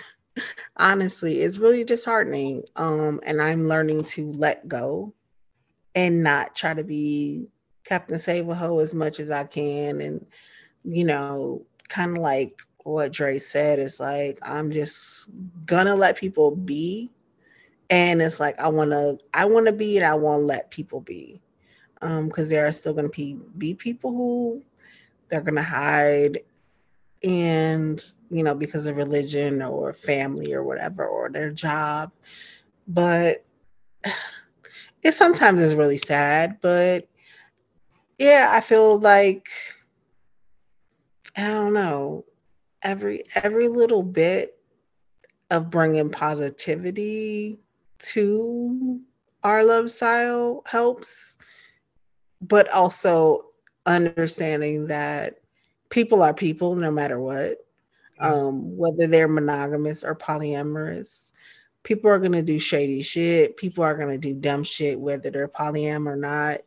[0.78, 2.64] Honestly, it's really disheartening.
[2.76, 5.14] Um, and I'm learning to let go
[5.96, 7.48] and not try to be
[7.84, 10.02] Captain Save a Ho as much as I can.
[10.02, 10.26] And,
[10.84, 15.30] you know, kind of like what Dre said, is like, I'm just
[15.66, 17.10] gonna let people be.
[17.90, 21.42] And it's like, I wanna, I wanna be and I wanna let people be.
[22.02, 24.64] Um, because there are still gonna be, be people who
[25.30, 26.40] they're gonna hide
[27.24, 32.12] and you know because of religion or family or whatever or their job
[32.88, 33.44] but
[35.04, 37.08] it sometimes is really sad but
[38.20, 39.50] yeah i feel like
[41.38, 42.26] i don't know
[42.84, 44.58] every every little bit
[45.52, 47.60] of bringing positivity
[48.00, 49.00] to
[49.44, 51.38] our love style helps
[52.42, 53.46] but also
[53.86, 55.40] understanding that
[55.90, 57.58] people are people no matter what
[58.20, 61.32] um, whether they're monogamous or polyamorous.
[61.84, 63.58] People are gonna do shady shit.
[63.58, 66.62] People are gonna do dumb shit, whether they're polyam or not.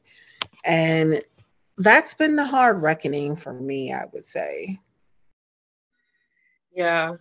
[0.65, 1.23] And
[1.79, 4.79] that's been the hard reckoning for me, I would say.
[6.75, 7.17] Yeah.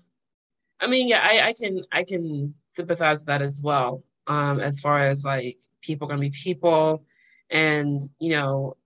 [0.80, 4.04] I mean, yeah, I, I can I can sympathize with that as well.
[4.28, 7.04] Um, as far as like people gonna be people
[7.50, 8.78] and you know,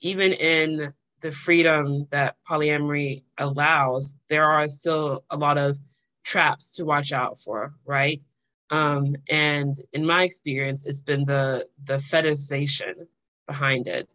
[0.00, 5.78] even in the freedom that polyamory allows, there are still a lot of
[6.24, 8.22] traps to watch out for, right?
[8.70, 13.06] Um, and in my experience, it's been the the fetishization
[13.46, 14.08] behind it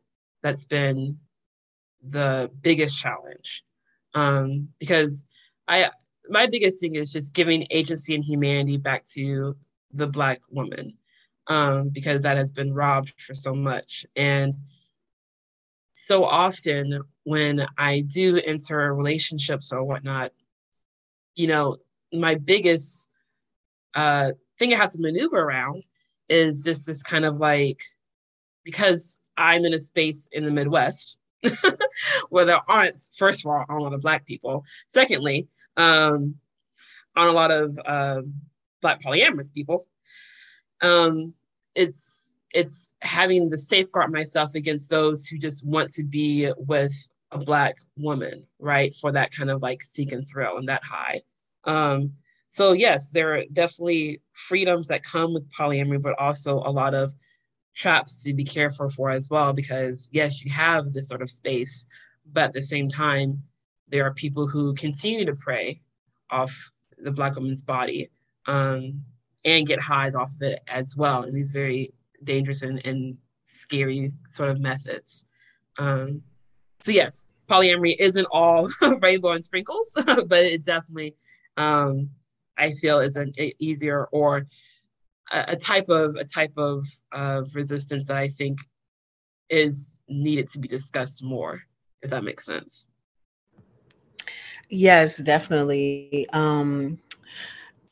[0.43, 1.17] that's been
[2.03, 3.63] the biggest challenge.
[4.13, 5.25] Um, because
[5.67, 5.89] I
[6.29, 9.55] my biggest thing is just giving agency and humanity back to
[9.93, 10.93] the black woman
[11.47, 14.05] um, because that has been robbed for so much.
[14.15, 14.53] And
[15.91, 20.31] so often when I do enter relationships or whatnot,
[21.35, 21.77] you know,
[22.11, 23.09] my biggest
[23.93, 25.83] uh, thing I have to maneuver around
[26.29, 27.81] is just this kind of like,
[28.63, 31.17] because I'm in a space in the Midwest
[32.29, 34.63] where there aren't, first of all, on a lot of Black people.
[34.87, 36.35] Secondly, um,
[37.15, 38.21] on a lot of uh,
[38.81, 39.87] Black polyamorous people.
[40.81, 41.33] Um,
[41.75, 46.93] it's it's having to safeguard myself against those who just want to be with
[47.31, 48.93] a black woman, right?
[49.01, 51.21] For that kind of like seek and thrill and that high.
[51.63, 52.13] Um,
[52.47, 57.11] so yes, there are definitely freedoms that come with polyamory, but also a lot of
[57.75, 61.85] traps to be careful for as well, because yes, you have this sort of space,
[62.31, 63.41] but at the same time,
[63.87, 65.81] there are people who continue to prey
[66.29, 68.09] off the black woman's body
[68.47, 69.01] um,
[69.45, 74.11] and get highs off of it as well in these very dangerous and, and scary
[74.27, 75.25] sort of methods.
[75.77, 76.21] Um,
[76.81, 78.69] so yes, polyamory isn't all
[79.01, 81.15] rainbow and sprinkles, but it definitely
[81.57, 82.09] um,
[82.57, 84.47] I feel is an easier or
[85.31, 88.59] a, a, type of a type of uh, resistance that I think
[89.49, 91.59] is needed to be discussed more,
[92.01, 92.87] if that makes sense.
[94.69, 96.27] Yes, definitely.
[96.33, 96.99] Um,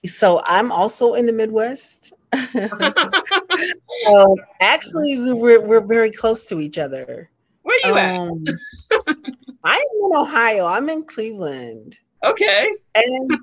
[0.05, 2.13] so I'm also in the Midwest.
[2.53, 7.29] so actually, we're we're very close to each other.
[7.63, 9.15] Where are you um, at?
[9.63, 10.65] I'm in Ohio.
[10.65, 11.97] I'm in Cleveland.
[12.23, 12.67] Okay.
[12.95, 13.37] And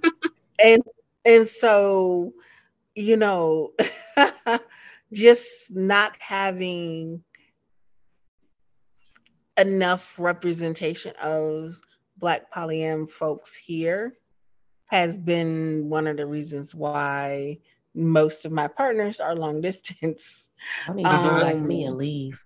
[0.64, 0.82] and
[1.24, 2.32] and so,
[2.98, 3.72] you know,
[5.12, 7.22] just not having
[9.56, 11.74] enough representation of
[12.16, 14.14] black polyam folks here
[14.86, 17.58] has been one of the reasons why
[17.94, 20.48] most of my partners are long distance.
[20.88, 22.42] I need to um, do like me and leave.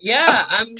[0.00, 0.74] Yeah, I'm.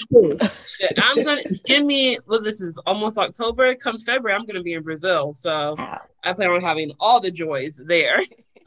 [0.98, 2.18] I'm gonna give me.
[2.26, 3.74] Well, this is almost October.
[3.74, 5.76] Come February, I'm gonna be in Brazil, so
[6.24, 8.22] I plan on having all the joys there.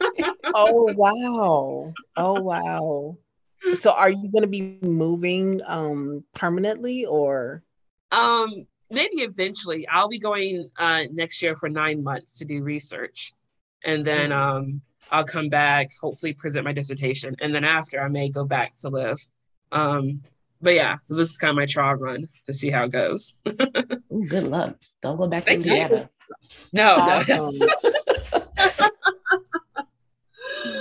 [0.54, 1.92] oh wow!
[2.16, 3.16] Oh wow!
[3.78, 7.62] So, are you gonna be moving um permanently or?
[8.12, 9.88] Um, maybe eventually.
[9.88, 13.34] I'll be going uh next year for nine months to do research
[13.84, 14.56] and then mm-hmm.
[14.56, 18.74] um, I'll come back, hopefully present my dissertation, and then after I may go back
[18.76, 19.24] to live.
[19.70, 20.22] Um,
[20.64, 23.34] but yeah, so this is kind of my trial run to see how it goes.
[23.46, 24.76] Ooh, good luck.
[25.02, 26.08] Don't go back to Indiana.
[26.72, 27.58] No, awesome.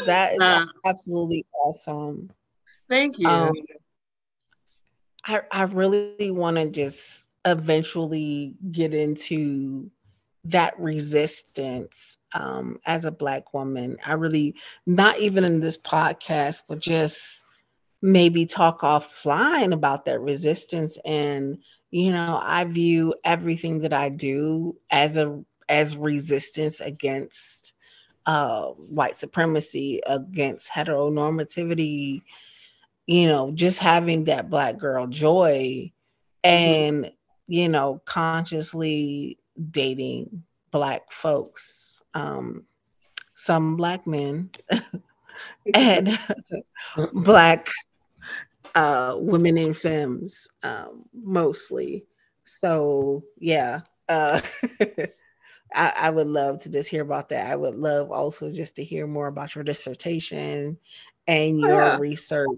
[0.06, 2.32] that is uh, absolutely awesome.
[2.90, 3.28] Thank you.
[3.28, 3.52] Um,
[5.26, 9.92] I I really want to just eventually get into
[10.46, 13.98] that resistance um, as a Black woman.
[14.06, 14.56] I really,
[14.86, 17.43] not even in this podcast, but just
[18.04, 20.98] maybe talk offline about that resistance.
[21.06, 27.74] And, you know, I view everything that I do as a as resistance against
[28.26, 32.22] uh, white supremacy, against heteronormativity,
[33.08, 35.92] you know, just having that black girl joy
[36.44, 37.12] and,
[37.48, 39.38] you know, consciously
[39.72, 42.66] dating black folks, um,
[43.36, 44.50] some black men
[45.74, 46.20] and
[47.14, 47.70] black
[48.76, 52.06] uh, women in femmes um, mostly.
[52.46, 54.42] So yeah, uh,
[55.74, 57.48] I, I, would love to just hear about that.
[57.48, 60.78] I would love also just to hear more about your dissertation
[61.28, 61.98] and oh, your yeah.
[61.98, 62.50] research.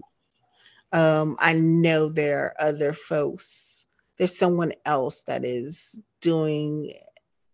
[0.92, 3.86] Um, I know there are other folks.
[4.16, 6.94] There's someone else that is doing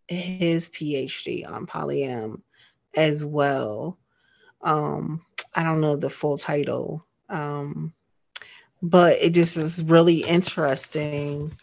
[0.08, 2.42] his PhD on polyam
[2.96, 3.98] as well.
[4.60, 7.92] Um, I don't know the full title, um,
[8.82, 11.56] but it just is really interesting,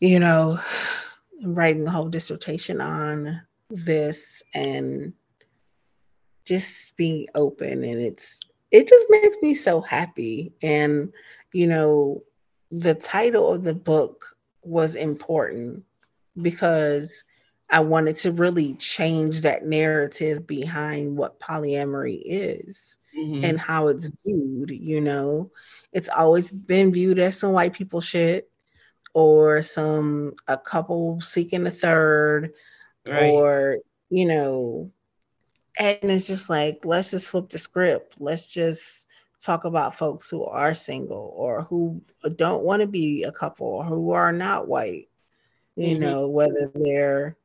[0.00, 0.58] you know,
[1.42, 3.40] writing the whole dissertation on
[3.70, 5.14] this and
[6.44, 7.84] just being open.
[7.84, 8.40] And it's
[8.70, 10.52] it just makes me so happy.
[10.62, 11.12] And
[11.52, 12.22] you know
[12.70, 15.82] the title of the book was important
[16.40, 17.24] because
[17.70, 23.44] I wanted to really change that narrative behind what polyamory is mm-hmm.
[23.44, 24.70] and how it's viewed.
[24.70, 25.50] You know,
[25.92, 28.50] it's always been viewed as some white people shit
[29.12, 32.52] or some a couple seeking a third
[33.06, 33.30] right.
[33.30, 34.90] or, you know,
[35.78, 38.16] and it's just like, let's just flip the script.
[38.18, 39.06] Let's just
[39.40, 42.02] talk about folks who are single or who
[42.36, 45.08] don't want to be a couple or who are not white,
[45.76, 46.02] you mm-hmm.
[46.02, 47.36] know, whether they're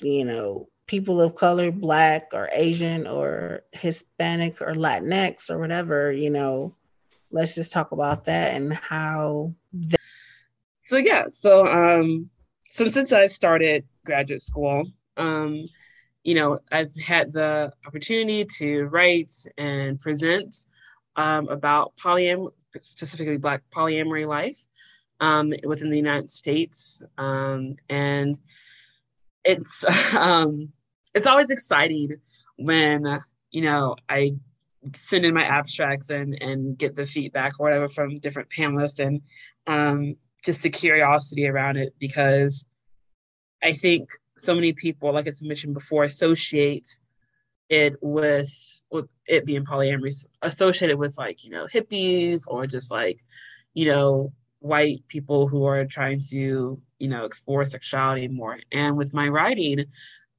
[0.00, 6.30] you know, people of color, black or Asian or Hispanic or Latinx or whatever, you
[6.30, 6.74] know,
[7.30, 10.00] let's just talk about that and how that-
[10.86, 12.30] so yeah so um
[12.70, 14.86] since i started graduate school
[15.16, 15.68] um
[16.24, 20.64] you know i've had the opportunity to write and present
[21.16, 24.58] um, about polyam specifically black polyamory life
[25.20, 28.38] um, within the united states um, and
[29.44, 29.84] it's
[30.14, 30.72] um,
[31.14, 32.16] it's always exciting
[32.56, 34.34] when you know I
[34.94, 39.20] send in my abstracts and and get the feedback or whatever from different panelists and
[39.66, 42.64] um, just the curiosity around it because
[43.62, 46.98] I think so many people, like I mentioned before, associate
[47.68, 48.50] it with
[48.90, 53.20] with it being polyamory, associated with like you know hippies or just like
[53.74, 58.58] you know white people who are trying to you know explore sexuality more.
[58.72, 59.84] And with my writing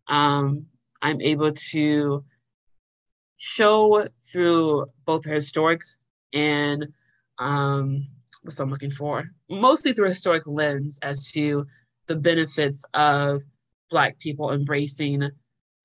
[0.10, 0.66] um,
[1.02, 2.24] i'm able to
[3.38, 5.82] show through both historic
[6.34, 6.88] and
[7.40, 8.06] um,
[8.44, 9.24] what's i'm looking for?
[9.50, 11.66] Mostly through a historic lens as to
[12.08, 13.44] the benefits of
[13.90, 15.30] black people embracing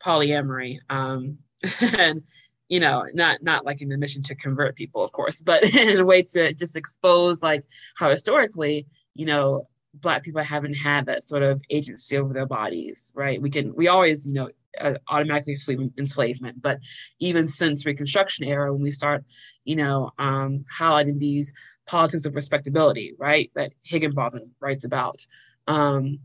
[0.02, 1.38] polyamory um,
[1.98, 2.22] and
[2.68, 5.98] you know not not like in the mission to convert people of course but in
[5.98, 7.62] a way to just expose like
[7.96, 9.66] how historically you know
[10.00, 13.40] black people haven't had that sort of agency over their bodies right?
[13.40, 16.78] We can we always you know uh, automatically assume enslavement but
[17.20, 19.24] even since reconstruction era when we start
[19.64, 21.52] you know um, highlighting these
[21.86, 25.24] politics of respectability right that higginbotham writes about
[25.68, 26.18] um,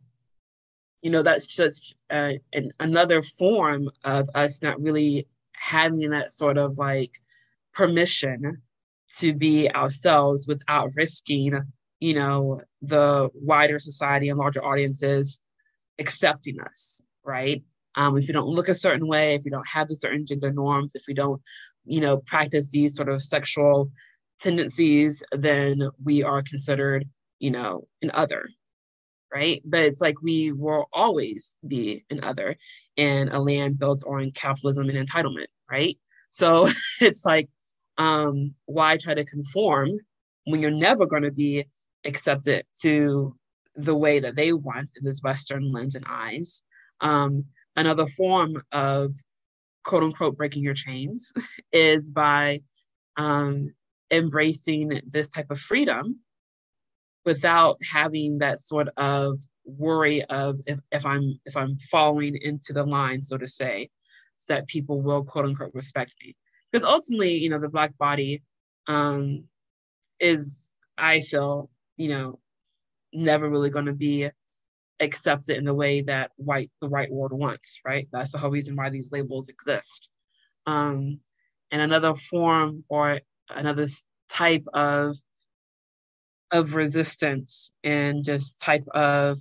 [1.02, 6.58] you know that's just uh, an, another form of us not really having that sort
[6.58, 7.20] of like
[7.74, 8.62] permission
[9.18, 11.60] to be ourselves without risking
[12.00, 15.42] you know the wider society and larger audiences
[16.00, 17.64] accepting us right?
[17.96, 20.52] Um, if you don't look a certain way if you don't have the certain gender
[20.52, 21.42] norms if we don't
[21.86, 23.92] you know practice these sort of sexual
[24.42, 27.08] tendencies then we are considered
[27.40, 28.50] you know an other
[29.34, 29.62] right?
[29.64, 32.56] But it's like we will always be an other
[32.98, 35.98] and a land built on capitalism and entitlement right?
[36.30, 36.68] So
[37.02, 37.50] it's like
[37.98, 39.90] um why try to conform
[40.46, 41.66] when you're never going to be
[42.06, 43.36] accept it to
[43.76, 46.64] the way that they want in this Western lens and eyes.
[47.02, 47.46] Um,
[47.76, 49.14] another form of
[49.84, 51.34] quote unquote breaking your chains
[51.72, 52.62] is by
[53.18, 53.74] um,
[54.12, 56.20] embracing this type of freedom
[57.26, 62.84] without having that sort of worry of if, if I'm if I'm falling into the
[62.84, 63.90] line, so to say,
[64.38, 66.36] so that people will quote unquote respect me.
[66.72, 68.44] Because ultimately, you know, the black body
[68.88, 69.46] um,
[70.20, 71.70] is, I feel,
[72.00, 72.40] you know,
[73.14, 74.30] never really going to be
[75.00, 78.08] accepted in the way that white the white world wants, right?
[78.12, 80.10] That's the whole reason why these labels exist.
[80.66, 81.20] Um,
[81.72, 83.20] and another form or
[83.50, 83.88] another
[84.30, 85.18] type of
[86.52, 89.40] of resistance and just type of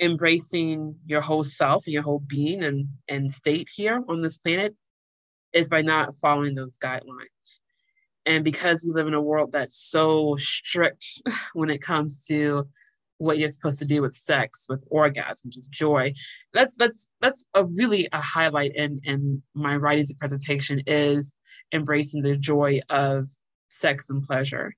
[0.00, 4.74] embracing your whole self and your whole being and, and state here on this planet
[5.52, 7.60] is by not following those guidelines.
[8.28, 11.22] And because we live in a world that's so strict
[11.54, 12.68] when it comes to
[13.16, 16.12] what you're supposed to do with sex, with orgasm, with joy,
[16.52, 21.32] that's that's that's a really a highlight in in my writings and presentation is
[21.72, 23.26] embracing the joy of
[23.70, 24.74] sex and pleasure.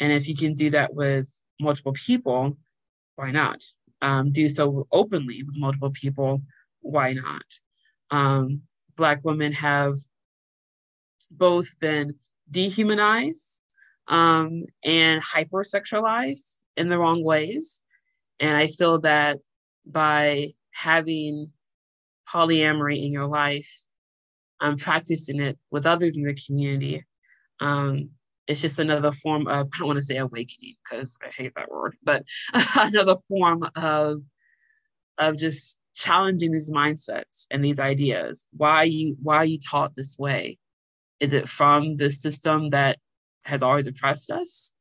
[0.00, 1.28] And if you can do that with
[1.60, 2.56] multiple people,
[3.16, 3.62] why not?
[4.00, 6.42] Um, do so openly with multiple people,
[6.80, 7.44] why not?
[8.10, 8.62] Um,
[8.96, 9.96] Black women have
[11.30, 12.14] both been
[12.50, 13.62] dehumanized
[14.08, 17.80] um, and hypersexualized in the wrong ways.
[18.40, 19.38] And I feel that
[19.86, 21.52] by having
[22.28, 23.70] polyamory in your life,
[24.60, 27.04] um, practicing it with others in the community,
[27.60, 28.10] um,
[28.46, 31.70] it's just another form of, I don't want to say awakening because I hate that
[31.70, 32.24] word, but
[32.76, 34.20] another form of,
[35.18, 38.46] of just challenging these mindsets and these ideas.
[38.56, 40.58] Why you why you taught this way?
[41.24, 42.98] Is it from the system that
[43.44, 44.72] has always oppressed us?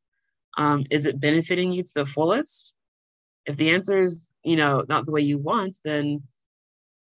[0.58, 2.76] Um, is it benefiting you to the fullest?
[3.46, 6.24] If the answer is, you know, not the way you want, then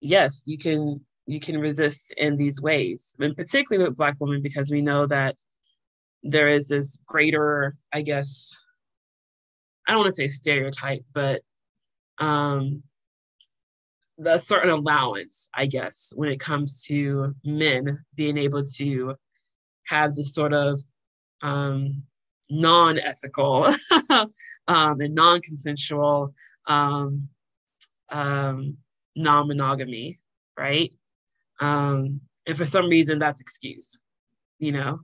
[0.01, 4.70] yes, you can you can resist in these ways, and particularly with Black women, because
[4.70, 5.36] we know that
[6.34, 8.57] there is this greater, I guess,
[9.86, 11.41] I don't want to say stereotype, but
[12.18, 12.82] um,
[14.22, 19.14] a certain allowance, I guess, when it comes to men being able to
[19.91, 20.80] have this sort of
[21.43, 22.05] um,
[22.49, 23.74] non-ethical
[24.11, 26.34] um, and non-consensual
[26.66, 27.28] um,
[28.11, 28.76] um,
[29.16, 30.18] non-monogamy,
[30.59, 30.93] right?
[31.61, 34.01] Um, and for some reason, that's excused.
[34.59, 35.01] You know,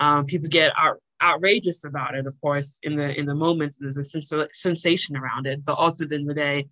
[0.00, 2.26] um, people get out, outrageous about it.
[2.26, 5.64] Of course, in the in the moment, there's a sens- sensation around it.
[5.64, 6.66] But ultimately, in the day,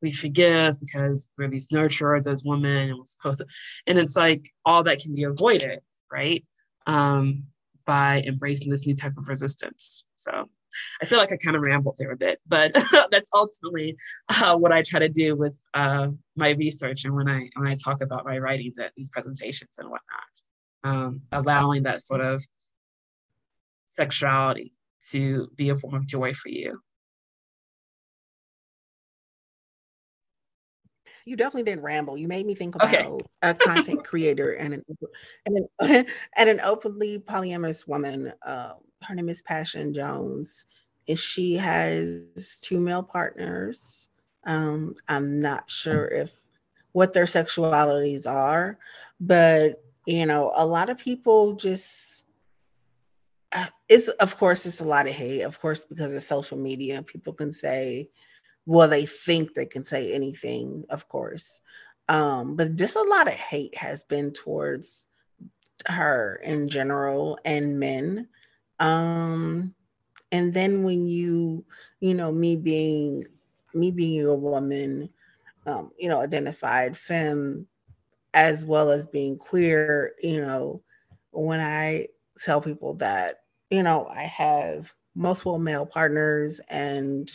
[0.00, 3.46] we forgive because we're these nurturers as women, and we're supposed to.
[3.86, 6.44] And it's like all that can be avoided, right?
[6.86, 7.44] Um,
[7.84, 10.04] by embracing this new type of resistance.
[10.16, 10.48] So
[11.00, 12.72] I feel like I kind of rambled there a bit, but
[13.10, 13.96] that's ultimately
[14.28, 17.74] uh, what I try to do with uh, my research and when I when I
[17.74, 20.32] talk about my writings at these presentations and whatnot,
[20.84, 22.44] um, allowing that sort of
[23.86, 24.72] sexuality
[25.10, 26.80] to be a form of joy for you.
[31.24, 32.16] You definitely didn't ramble.
[32.16, 33.24] You made me think about okay.
[33.42, 34.84] a content creator and an
[35.46, 36.06] and an,
[36.36, 38.32] and an openly polyamorous woman.
[38.44, 40.66] Uh, her name is Passion Jones,
[41.08, 44.08] and she has two male partners.
[44.44, 46.32] Um, I'm not sure if
[46.92, 48.78] what their sexualities are,
[49.20, 52.24] but you know, a lot of people just
[53.52, 57.02] uh, it's of course it's a lot of hate, of course, because of social media.
[57.02, 58.10] People can say
[58.66, 61.60] well they think they can say anything of course.
[62.08, 65.08] Um but just a lot of hate has been towards
[65.86, 68.28] her in general and men.
[68.78, 69.74] Um
[70.32, 71.64] and then when you
[72.00, 73.24] you know me being
[73.74, 75.08] me being a woman
[75.66, 77.66] um you know identified femme
[78.34, 80.82] as well as being queer you know
[81.30, 82.06] when i
[82.40, 83.40] tell people that
[83.70, 87.32] you know i have multiple male partners and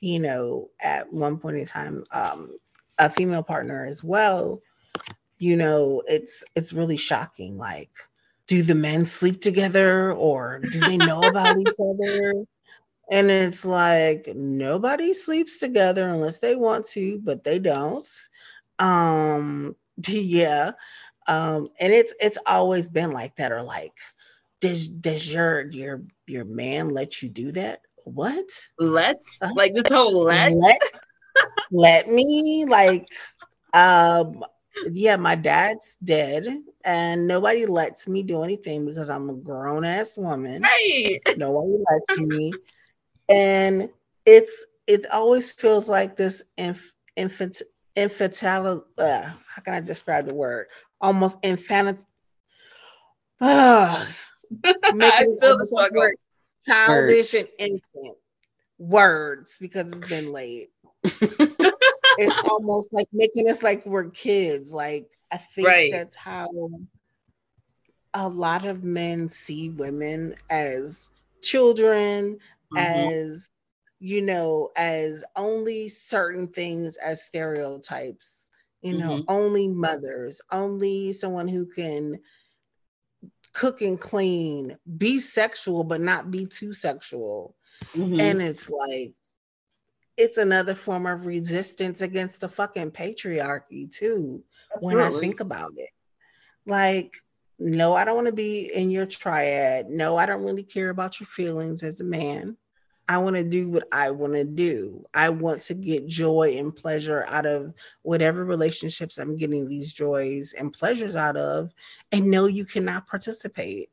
[0.00, 2.58] you know, at one point in time, um,
[2.98, 4.60] a female partner as well,
[5.38, 7.56] you know, it's it's really shocking.
[7.58, 7.90] Like,
[8.46, 12.44] do the men sleep together or do they know about each other?
[13.10, 18.08] And it's like nobody sleeps together unless they want to, but they don't.
[18.78, 19.76] Um,
[20.08, 20.72] yeah.
[21.28, 23.92] Um, and it's it's always been like that, or like,
[24.60, 27.80] does does your your your man let you do that?
[28.04, 28.46] What?
[28.78, 30.80] Let's uh, like this whole let's let,
[31.70, 33.08] let me like
[33.72, 34.42] um
[34.90, 36.46] yeah, my dad's dead
[36.84, 40.62] and nobody lets me do anything because I'm a grown ass woman.
[40.62, 41.20] Right.
[41.36, 42.54] Nobody lets me.
[43.28, 43.90] And
[44.24, 47.62] it's it always feels like this inf, infant
[47.96, 50.66] infantil uh, how can I describe the word?
[51.00, 51.98] Almost infant
[53.40, 54.06] uh,
[54.64, 56.10] I feel the struggle
[56.66, 57.34] childish words.
[57.34, 58.16] and infant
[58.78, 60.70] words because it's been late.
[61.04, 64.72] it's almost like making us like we're kids.
[64.72, 65.92] Like I think right.
[65.92, 66.48] that's how
[68.14, 71.10] a lot of men see women as
[71.42, 72.38] children,
[72.74, 72.76] mm-hmm.
[72.76, 73.48] as
[74.00, 78.50] you know, as only certain things as stereotypes,
[78.80, 79.24] you know, mm-hmm.
[79.28, 82.18] only mothers, only someone who can
[83.52, 87.56] cook and clean, be sexual, but not be too sexual.
[87.94, 88.20] Mm-hmm.
[88.20, 89.14] And it's like,
[90.16, 94.42] it's another form of resistance against the fucking patriarchy too.
[94.74, 95.02] Absolutely.
[95.02, 95.88] When I think about it,
[96.66, 97.14] like,
[97.58, 99.88] no, I don't want to be in your triad.
[99.88, 102.56] No, I don't really care about your feelings as a man.
[103.10, 105.04] I want to do what I want to do.
[105.12, 110.52] I want to get joy and pleasure out of whatever relationships I'm getting these joys
[110.52, 111.72] and pleasures out of.
[112.12, 113.90] And no, you cannot participate.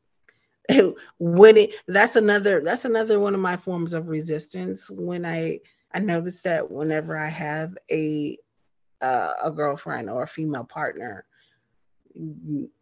[1.18, 5.62] when it that's another that's another one of my forms of resistance when I
[5.92, 8.38] I notice that whenever I have a
[9.02, 11.26] uh, a girlfriend or a female partner,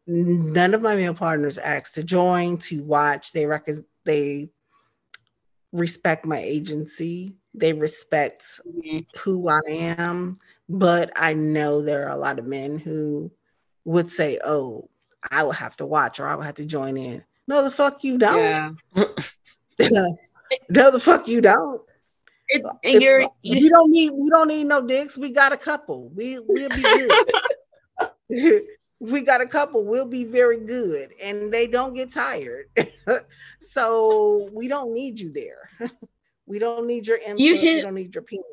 [0.05, 3.31] none of my male partners ask to join, to watch.
[3.31, 3.69] They rec-
[4.03, 4.49] they
[5.76, 7.36] respect my agency.
[7.53, 8.99] They respect mm-hmm.
[9.19, 10.39] who I am.
[10.67, 13.32] But I know there are a lot of men who
[13.84, 14.89] would say, "Oh,
[15.30, 18.03] I will have to watch or I will have to join in." No, the fuck
[18.03, 18.80] you don't.
[18.95, 19.03] Yeah.
[20.69, 21.82] no, the fuck you don't.
[22.47, 25.17] It, if, you're, you, we don't need we don't need no dicks.
[25.17, 26.09] We got a couple.
[26.09, 27.11] We we'll be good.
[28.99, 29.83] we got a couple.
[29.83, 32.67] We'll be very good, and they don't get tired.
[33.61, 35.69] so we don't need you there.
[36.45, 37.39] we don't need your input.
[37.39, 38.45] You hit, we don't need your penis.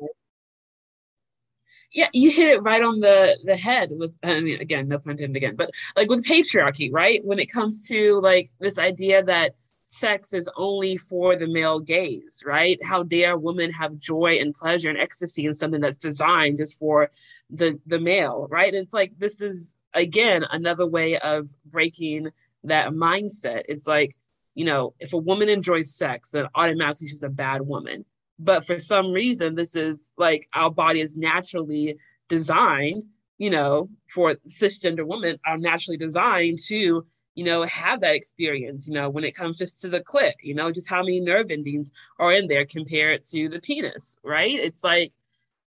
[1.93, 4.13] Yeah, you hit it right on the the head with.
[4.23, 7.23] I mean, again, no pun intended again, but like with patriarchy, right?
[7.23, 9.55] When it comes to like this idea that
[9.87, 12.83] sex is only for the male gaze, right?
[12.83, 17.11] How dare women have joy and pleasure and ecstasy in something that's designed just for
[17.49, 18.73] the the male, right?
[18.73, 22.29] It's like this is again another way of breaking
[22.63, 23.63] that mindset.
[23.69, 24.15] It's like,
[24.55, 28.05] you know, if a woman enjoys sex, then automatically she's a bad woman.
[28.39, 31.97] But for some reason, this is like our body is naturally
[32.29, 33.03] designed,
[33.37, 38.93] you know, for cisgender women are naturally designed to you know, have that experience, you
[38.93, 41.91] know, when it comes just to the clit, you know, just how many nerve endings
[42.19, 44.51] are in there compared to the penis, right?
[44.51, 45.11] It's like,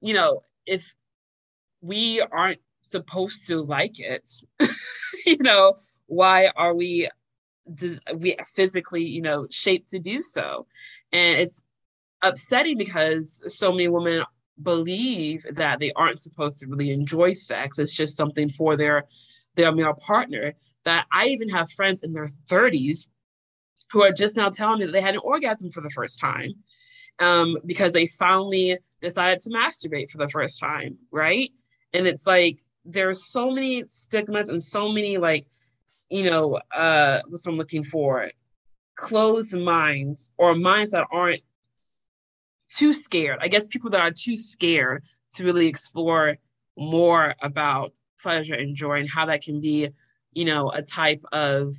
[0.00, 0.94] you know, if
[1.80, 2.60] we aren't
[2.90, 4.30] supposed to like it,
[5.26, 5.74] you know,
[6.06, 7.08] why are we
[8.14, 10.66] we physically, you know, shaped to do so?
[11.12, 11.64] And it's
[12.22, 14.24] upsetting because so many women
[14.62, 17.78] believe that they aren't supposed to really enjoy sex.
[17.78, 19.04] It's just something for their
[19.54, 23.08] their male partner that I even have friends in their 30s
[23.90, 26.52] who are just now telling me that they had an orgasm for the first time
[27.18, 31.50] um, because they finally decided to masturbate for the first time, right?
[31.92, 35.46] And it's like there's so many stigmas and so many like,
[36.08, 38.30] you know, uh, what's I'm looking for,
[38.94, 41.42] closed minds or minds that aren't
[42.68, 43.38] too scared.
[43.40, 46.36] I guess people that are too scared to really explore
[46.76, 49.90] more about pleasure and joy and how that can be
[50.36, 51.72] you know, a type of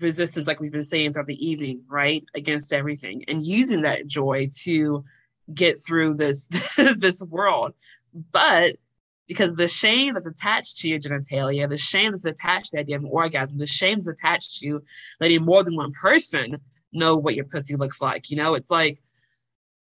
[0.00, 4.48] resistance, like we've been saying throughout the evening, right, against everything, and using that joy
[4.62, 5.04] to
[5.54, 6.48] get through this
[6.96, 7.74] this world.
[8.32, 8.74] But
[9.28, 12.96] because the shame that's attached to your genitalia, the shame that's attached to the idea
[12.96, 14.82] of an orgasm, the shame that's attached to
[15.20, 16.56] letting more than one person
[16.92, 18.30] know what your pussy looks like.
[18.30, 18.98] You know, it's like,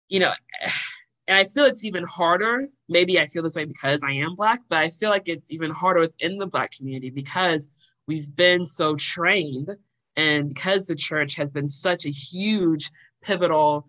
[0.09, 0.33] you know,
[1.27, 2.67] and I feel it's even harder.
[2.89, 5.69] Maybe I feel this way because I am Black, but I feel like it's even
[5.69, 7.69] harder within the Black community because
[8.07, 9.69] we've been so trained
[10.15, 12.89] and because the church has been such a huge,
[13.21, 13.87] pivotal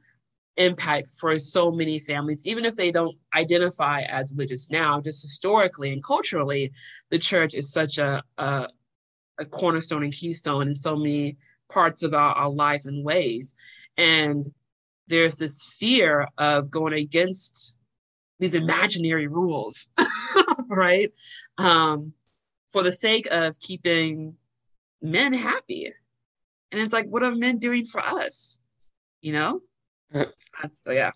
[0.56, 5.92] impact for so many families, even if they don't identify as religious now, just historically
[5.92, 6.72] and culturally,
[7.10, 8.68] the church is such a, a,
[9.38, 11.36] a cornerstone and keystone in so many
[11.68, 13.54] parts of our, our life and ways.
[13.96, 14.52] And
[15.06, 17.76] there's this fear of going against
[18.38, 19.88] these imaginary rules,
[20.68, 21.12] right?
[21.58, 22.14] Um,
[22.70, 24.36] for the sake of keeping
[25.02, 25.92] men happy.
[26.72, 28.58] And it's like, what are men doing for us?
[29.20, 29.60] You know?
[30.78, 31.12] so, yeah.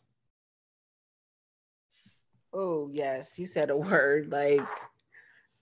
[2.52, 3.38] Oh, yes.
[3.38, 4.66] You said a word like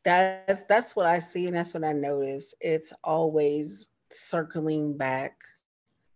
[0.04, 2.54] that's that's what I see and that's what I notice.
[2.60, 5.36] It's always circling back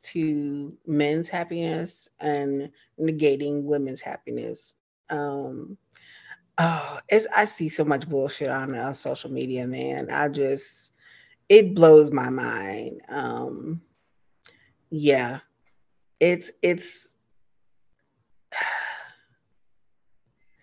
[0.02, 4.74] to men's happiness and negating women's happiness.
[5.08, 5.76] Um,
[6.58, 10.10] oh, it's I see so much bullshit on uh, social media, man.
[10.10, 10.92] I just
[11.48, 13.02] it blows my mind.
[13.08, 13.80] Um,
[14.90, 15.40] yeah,
[16.20, 17.12] it's it's.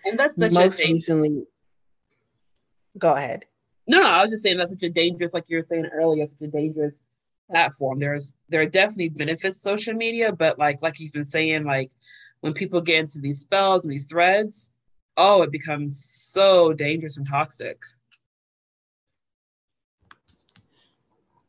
[0.06, 1.45] And that's such most a recently.
[2.97, 3.45] Go ahead.
[3.88, 6.49] No, I was just saying that's such a dangerous, like you were saying earlier, such
[6.49, 6.93] a dangerous
[7.49, 7.99] platform.
[7.99, 11.91] There's there are definitely benefits social media, but like like you've been saying, like
[12.41, 14.72] when people get into these spells and these threads,
[15.16, 17.82] oh, it becomes so dangerous and toxic.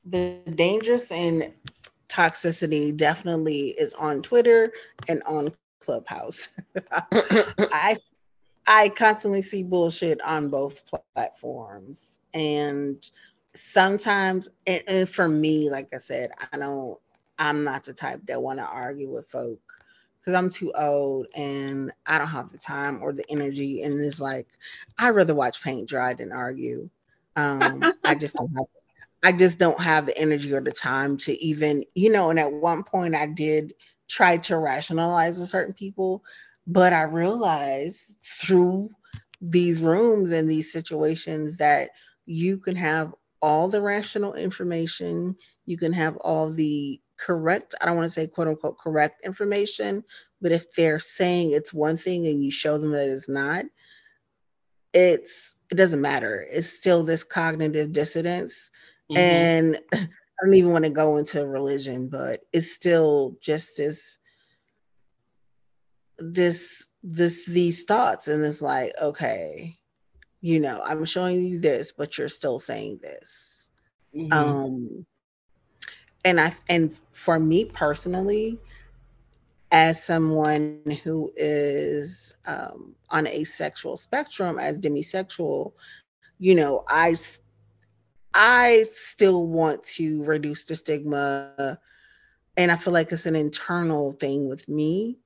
[0.05, 1.53] The dangerous and
[2.15, 4.73] toxicity definitely is on Twitter
[5.09, 6.49] and on Clubhouse.
[6.93, 7.97] I
[8.67, 10.83] I constantly see bullshit on both
[11.15, 13.05] platforms, and
[13.55, 16.99] sometimes, and, and for me, like I said, I don't.
[17.39, 19.61] I'm not the type that want to argue with folk
[20.21, 23.83] because I'm too old and I don't have the time or the energy.
[23.83, 24.47] And it's like
[24.97, 26.89] I'd rather watch paint dry than argue.
[27.35, 28.67] Um, I just don't have
[29.25, 32.53] I just don't have the energy or the time to even, you know, and at
[32.53, 33.73] one point I did
[34.07, 36.23] try to rationalize with certain people,
[36.67, 38.91] but I realized through
[39.41, 41.91] these rooms and these situations that
[42.27, 47.97] you can have all the rational information, you can have all the correct, I don't
[47.97, 50.05] want to say quote unquote correct information,
[50.43, 53.65] but if they're saying it's one thing and you show them that it's not,
[54.93, 56.47] it's it doesn't matter.
[56.51, 58.71] It's still this cognitive dissonance
[59.11, 59.19] Mm-hmm.
[59.19, 64.19] And I don't even want to go into religion, but it's still just this
[66.19, 69.77] this this these thoughts and it's like okay
[70.41, 73.69] you know i'm showing you this but you're still saying this
[74.17, 74.33] mm-hmm.
[74.33, 75.07] um
[76.25, 78.59] and i and for me personally
[79.71, 85.73] as someone who is um, on a sexual spectrum as demisexual
[86.39, 87.15] you know i
[88.35, 91.79] I still want to reduce the stigma.
[92.57, 95.19] And I feel like it's an internal thing with me.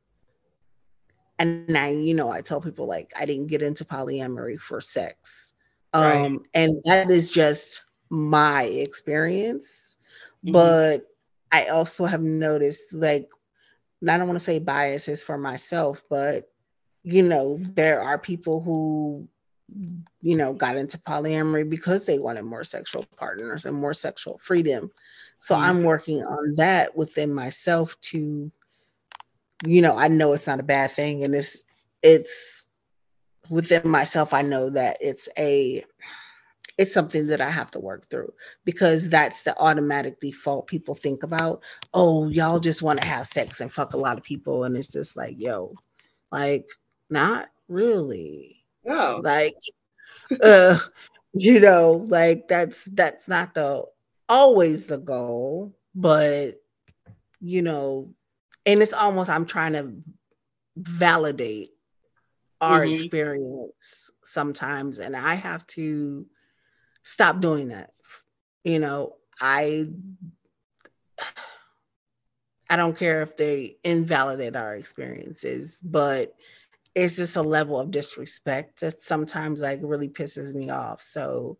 [1.38, 5.54] And I, you know, I tell people like I didn't get into polyamory for sex.
[5.94, 6.16] Right.
[6.16, 9.96] Um, and that is just my experience.
[10.44, 10.52] Mm-hmm.
[10.52, 11.06] But
[11.50, 13.30] I also have noticed like
[14.06, 16.50] I don't want to say biases for myself, but
[17.02, 19.28] you know, there are people who
[20.20, 24.90] you know, got into polyamory because they wanted more sexual partners and more sexual freedom.
[25.38, 25.64] So mm-hmm.
[25.64, 28.50] I'm working on that within myself to,
[29.66, 31.62] you know, I know it's not a bad thing and it's
[32.02, 32.66] it's
[33.50, 35.84] within myself, I know that it's a
[36.76, 38.32] it's something that I have to work through
[38.64, 41.60] because that's the automatic default people think about.
[41.92, 44.62] Oh, y'all just want to have sex and fuck a lot of people.
[44.62, 45.74] And it's just like, yo,
[46.30, 46.70] like,
[47.10, 49.20] not really Oh.
[49.22, 49.56] Like,
[50.42, 50.78] uh,
[51.34, 53.84] you know, like that's that's not the
[54.28, 56.60] always the goal, but
[57.40, 58.14] you know,
[58.66, 59.94] and it's almost I'm trying to
[60.76, 61.70] validate
[62.60, 62.94] our mm-hmm.
[62.94, 66.26] experience sometimes, and I have to
[67.02, 67.92] stop doing that.
[68.64, 69.88] You know, I
[72.70, 76.34] I don't care if they invalidate our experiences, but
[76.94, 81.00] it's just a level of disrespect that sometimes like really pisses me off.
[81.00, 81.58] So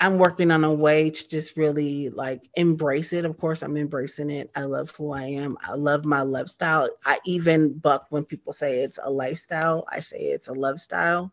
[0.00, 3.24] I'm working on a way to just really like embrace it.
[3.24, 4.50] Of course, I'm embracing it.
[4.54, 5.58] I love who I am.
[5.60, 6.88] I love my lifestyle.
[7.04, 9.84] I even buck when people say it's a lifestyle.
[9.90, 11.32] I say it's a love style.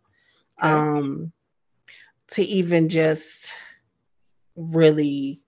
[0.64, 0.72] Okay.
[0.72, 1.32] Um,
[2.32, 3.53] to even just
[4.56, 5.41] really,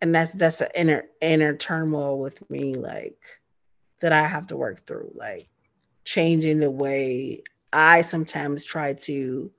[0.00, 3.18] and that's that's an inner inner turmoil with me, like
[4.00, 5.12] that I have to work through.
[5.14, 5.48] Like
[6.06, 7.42] changing the way
[7.72, 9.50] I sometimes try to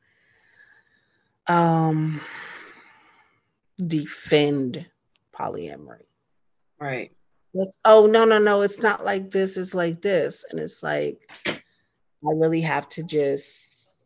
[1.46, 2.22] um,
[3.86, 4.86] defend
[5.38, 6.06] polyamory.
[6.80, 7.12] Right.
[7.54, 10.46] Like, oh, no, no, no, it's not like this, it's like this.
[10.50, 11.60] And it's like, I
[12.24, 14.06] really have to just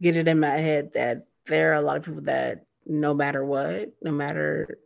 [0.00, 3.44] get it in my head that there are a lot of people that no matter
[3.44, 4.78] what, no matter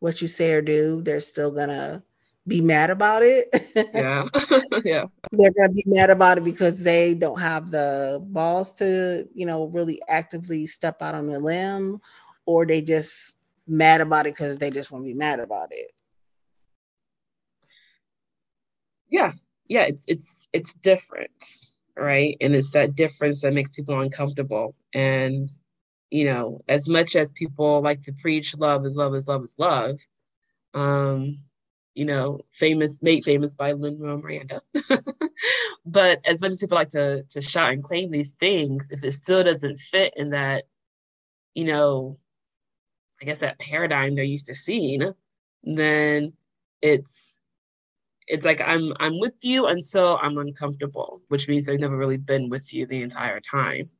[0.00, 2.02] what you say or do, they're still gonna
[2.46, 3.48] be mad about it.
[3.94, 4.24] Yeah.
[4.84, 5.04] yeah.
[5.30, 9.46] They're going to be mad about it because they don't have the balls to, you
[9.46, 12.00] know, really actively step out on the limb
[12.44, 13.34] or they just
[13.66, 15.92] mad about it because they just want to be mad about it.
[19.08, 19.32] Yeah.
[19.68, 22.36] Yeah, it's it's it's different, right?
[22.40, 24.74] And it's that difference that makes people uncomfortable.
[24.92, 25.50] And
[26.10, 29.54] you know, as much as people like to preach love is love is love is
[29.56, 29.98] love,
[30.74, 31.38] um,
[31.94, 34.62] you know, famous, made famous by Lin-Manuel Miranda.
[35.86, 39.12] but as much as people like to to shout and claim these things, if it
[39.12, 40.64] still doesn't fit in that,
[41.54, 42.18] you know,
[43.20, 45.12] I guess that paradigm they're used to seeing,
[45.62, 46.32] then
[46.80, 47.40] it's
[48.26, 52.48] it's like I'm I'm with you until I'm uncomfortable, which means they've never really been
[52.48, 53.90] with you the entire time,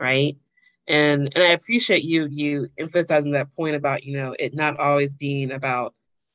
[0.00, 0.36] right?
[0.88, 5.16] And and I appreciate you you emphasizing that point about you know it not always
[5.16, 5.94] being about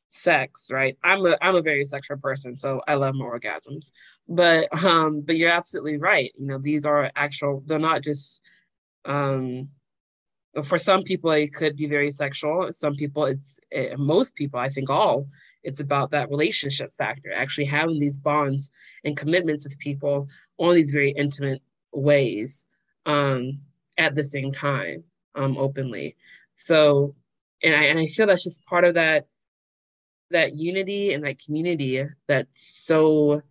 [0.10, 0.98] sex, right?
[1.04, 3.92] I'm a I'm a very sexual person, so I love my orgasms.
[4.28, 6.32] But um, but you're absolutely right.
[6.36, 7.64] You know, these are actual.
[7.66, 8.42] They're not just
[9.06, 9.70] um.
[10.64, 12.72] For some people, it could be very sexual.
[12.74, 15.28] Some people, it's it, eh, most people, I think all,
[15.64, 18.72] It's about that relationship factor, actually having these bonds
[19.04, 21.62] and commitments with people on these very intimate
[21.94, 22.66] ways
[23.06, 23.62] um,
[23.98, 25.04] at the same time,
[25.36, 26.16] um, openly.
[26.54, 27.16] So,
[27.64, 29.28] and I and I feel that's just part of that
[30.32, 33.42] that unity and that community that's so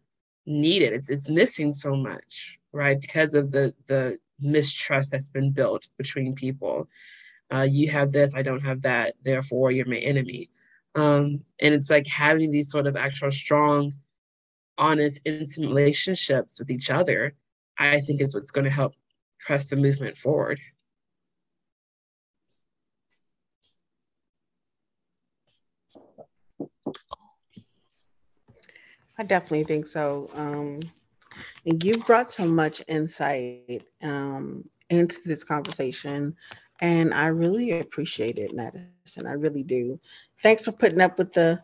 [0.47, 0.93] needed.
[0.93, 3.01] It's it's missing so much, right?
[3.01, 6.89] Because of the the mistrust that's been built between people.
[7.53, 10.51] Uh, you have this, I don't have that, therefore you're my enemy.
[10.95, 13.95] Um, and it's like having these sort of actual strong,
[14.77, 17.35] honest, intimate relationships with each other,
[17.79, 18.95] I think is what's going to help
[19.41, 20.61] press the movement forward.
[29.19, 30.29] I definitely think so.
[30.35, 30.81] Um,
[31.67, 36.37] and you brought so much insight um, into this conversation.
[36.81, 39.27] And I really appreciate it, Madison.
[39.27, 39.99] I really do.
[40.43, 41.61] Thanks for putting up with the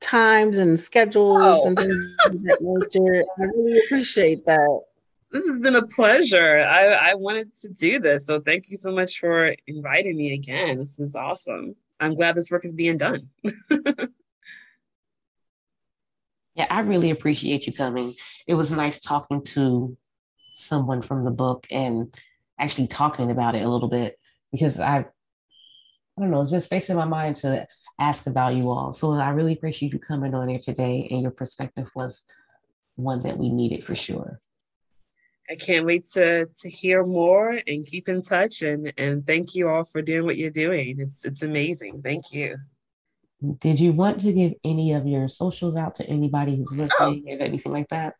[0.00, 1.66] times and schedules oh.
[1.66, 3.24] and things of that nature.
[3.38, 4.80] I really appreciate that.
[5.32, 6.60] This has been a pleasure.
[6.60, 8.26] I, I wanted to do this.
[8.26, 10.78] So thank you so much for inviting me again.
[10.78, 11.74] This is awesome.
[11.98, 13.28] I'm glad this work is being done.
[16.54, 18.14] Yeah, I really appreciate you coming.
[18.46, 19.96] It was nice talking to
[20.54, 22.14] someone from the book and
[22.58, 24.18] actually talking about it a little bit
[24.50, 25.04] because I, I
[26.18, 27.66] don't know, it's been space in my mind to
[27.98, 28.92] ask about you all.
[28.92, 32.22] So I really appreciate you coming on here today, and your perspective was
[32.96, 34.40] one that we needed for sure.
[35.50, 39.68] I can't wait to to hear more and keep in touch and and thank you
[39.68, 41.00] all for doing what you're doing.
[41.00, 42.02] It's it's amazing.
[42.02, 42.56] Thank you.
[43.58, 47.34] Did you want to give any of your socials out to anybody who's listening oh.
[47.34, 48.14] or anything like that?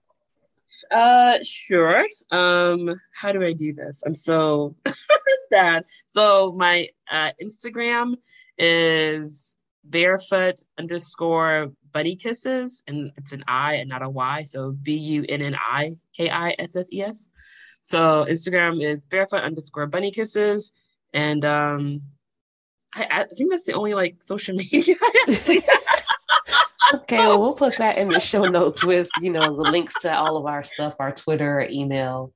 [0.91, 2.05] Uh, sure.
[2.31, 4.03] Um, how do I do this?
[4.05, 4.75] I'm so
[5.51, 5.85] bad.
[6.07, 8.17] So my uh, Instagram
[8.59, 14.43] is barefoot underscore bunny kisses, and it's an I and not a Y.
[14.43, 17.29] So B U N N I K I S S E S.
[17.81, 20.73] So Instagram is barefoot underscore bunny kisses,
[21.13, 22.03] and um,
[22.95, 24.97] I, I think that's the only like social media.
[26.95, 30.15] okay, well, we'll put that in the show notes with you know the links to
[30.15, 32.33] all of our stuff, our Twitter, our email,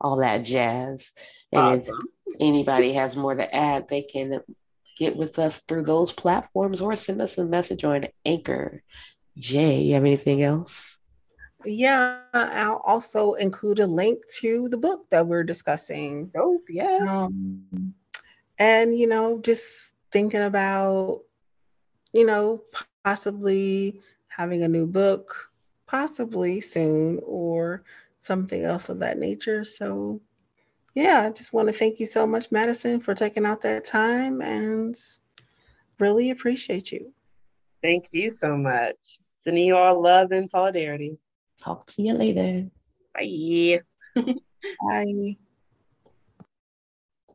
[0.00, 1.12] all that jazz.
[1.52, 1.96] And awesome.
[2.26, 4.40] if anybody has more to add, they can
[4.98, 8.82] get with us through those platforms or send us a message on Anchor.
[9.36, 10.98] Jay, you have anything else?
[11.64, 16.30] Yeah, I'll also include a link to the book that we're discussing.
[16.36, 17.08] Oh, yes.
[17.08, 17.94] Um,
[18.58, 21.22] and you know, just thinking about,
[22.12, 22.62] you know,
[23.04, 25.50] possibly having a new book,
[25.86, 27.82] possibly soon, or
[28.18, 29.64] something else of that nature.
[29.64, 30.20] So,
[30.94, 34.42] yeah, I just want to thank you so much, Madison, for taking out that time
[34.42, 34.96] and
[35.98, 37.12] really appreciate you.
[37.82, 38.96] Thank you so much.
[39.34, 41.18] Sending you all love and solidarity.
[41.58, 42.68] Talk to you later.
[43.14, 43.80] Bye.
[44.80, 45.36] Bye.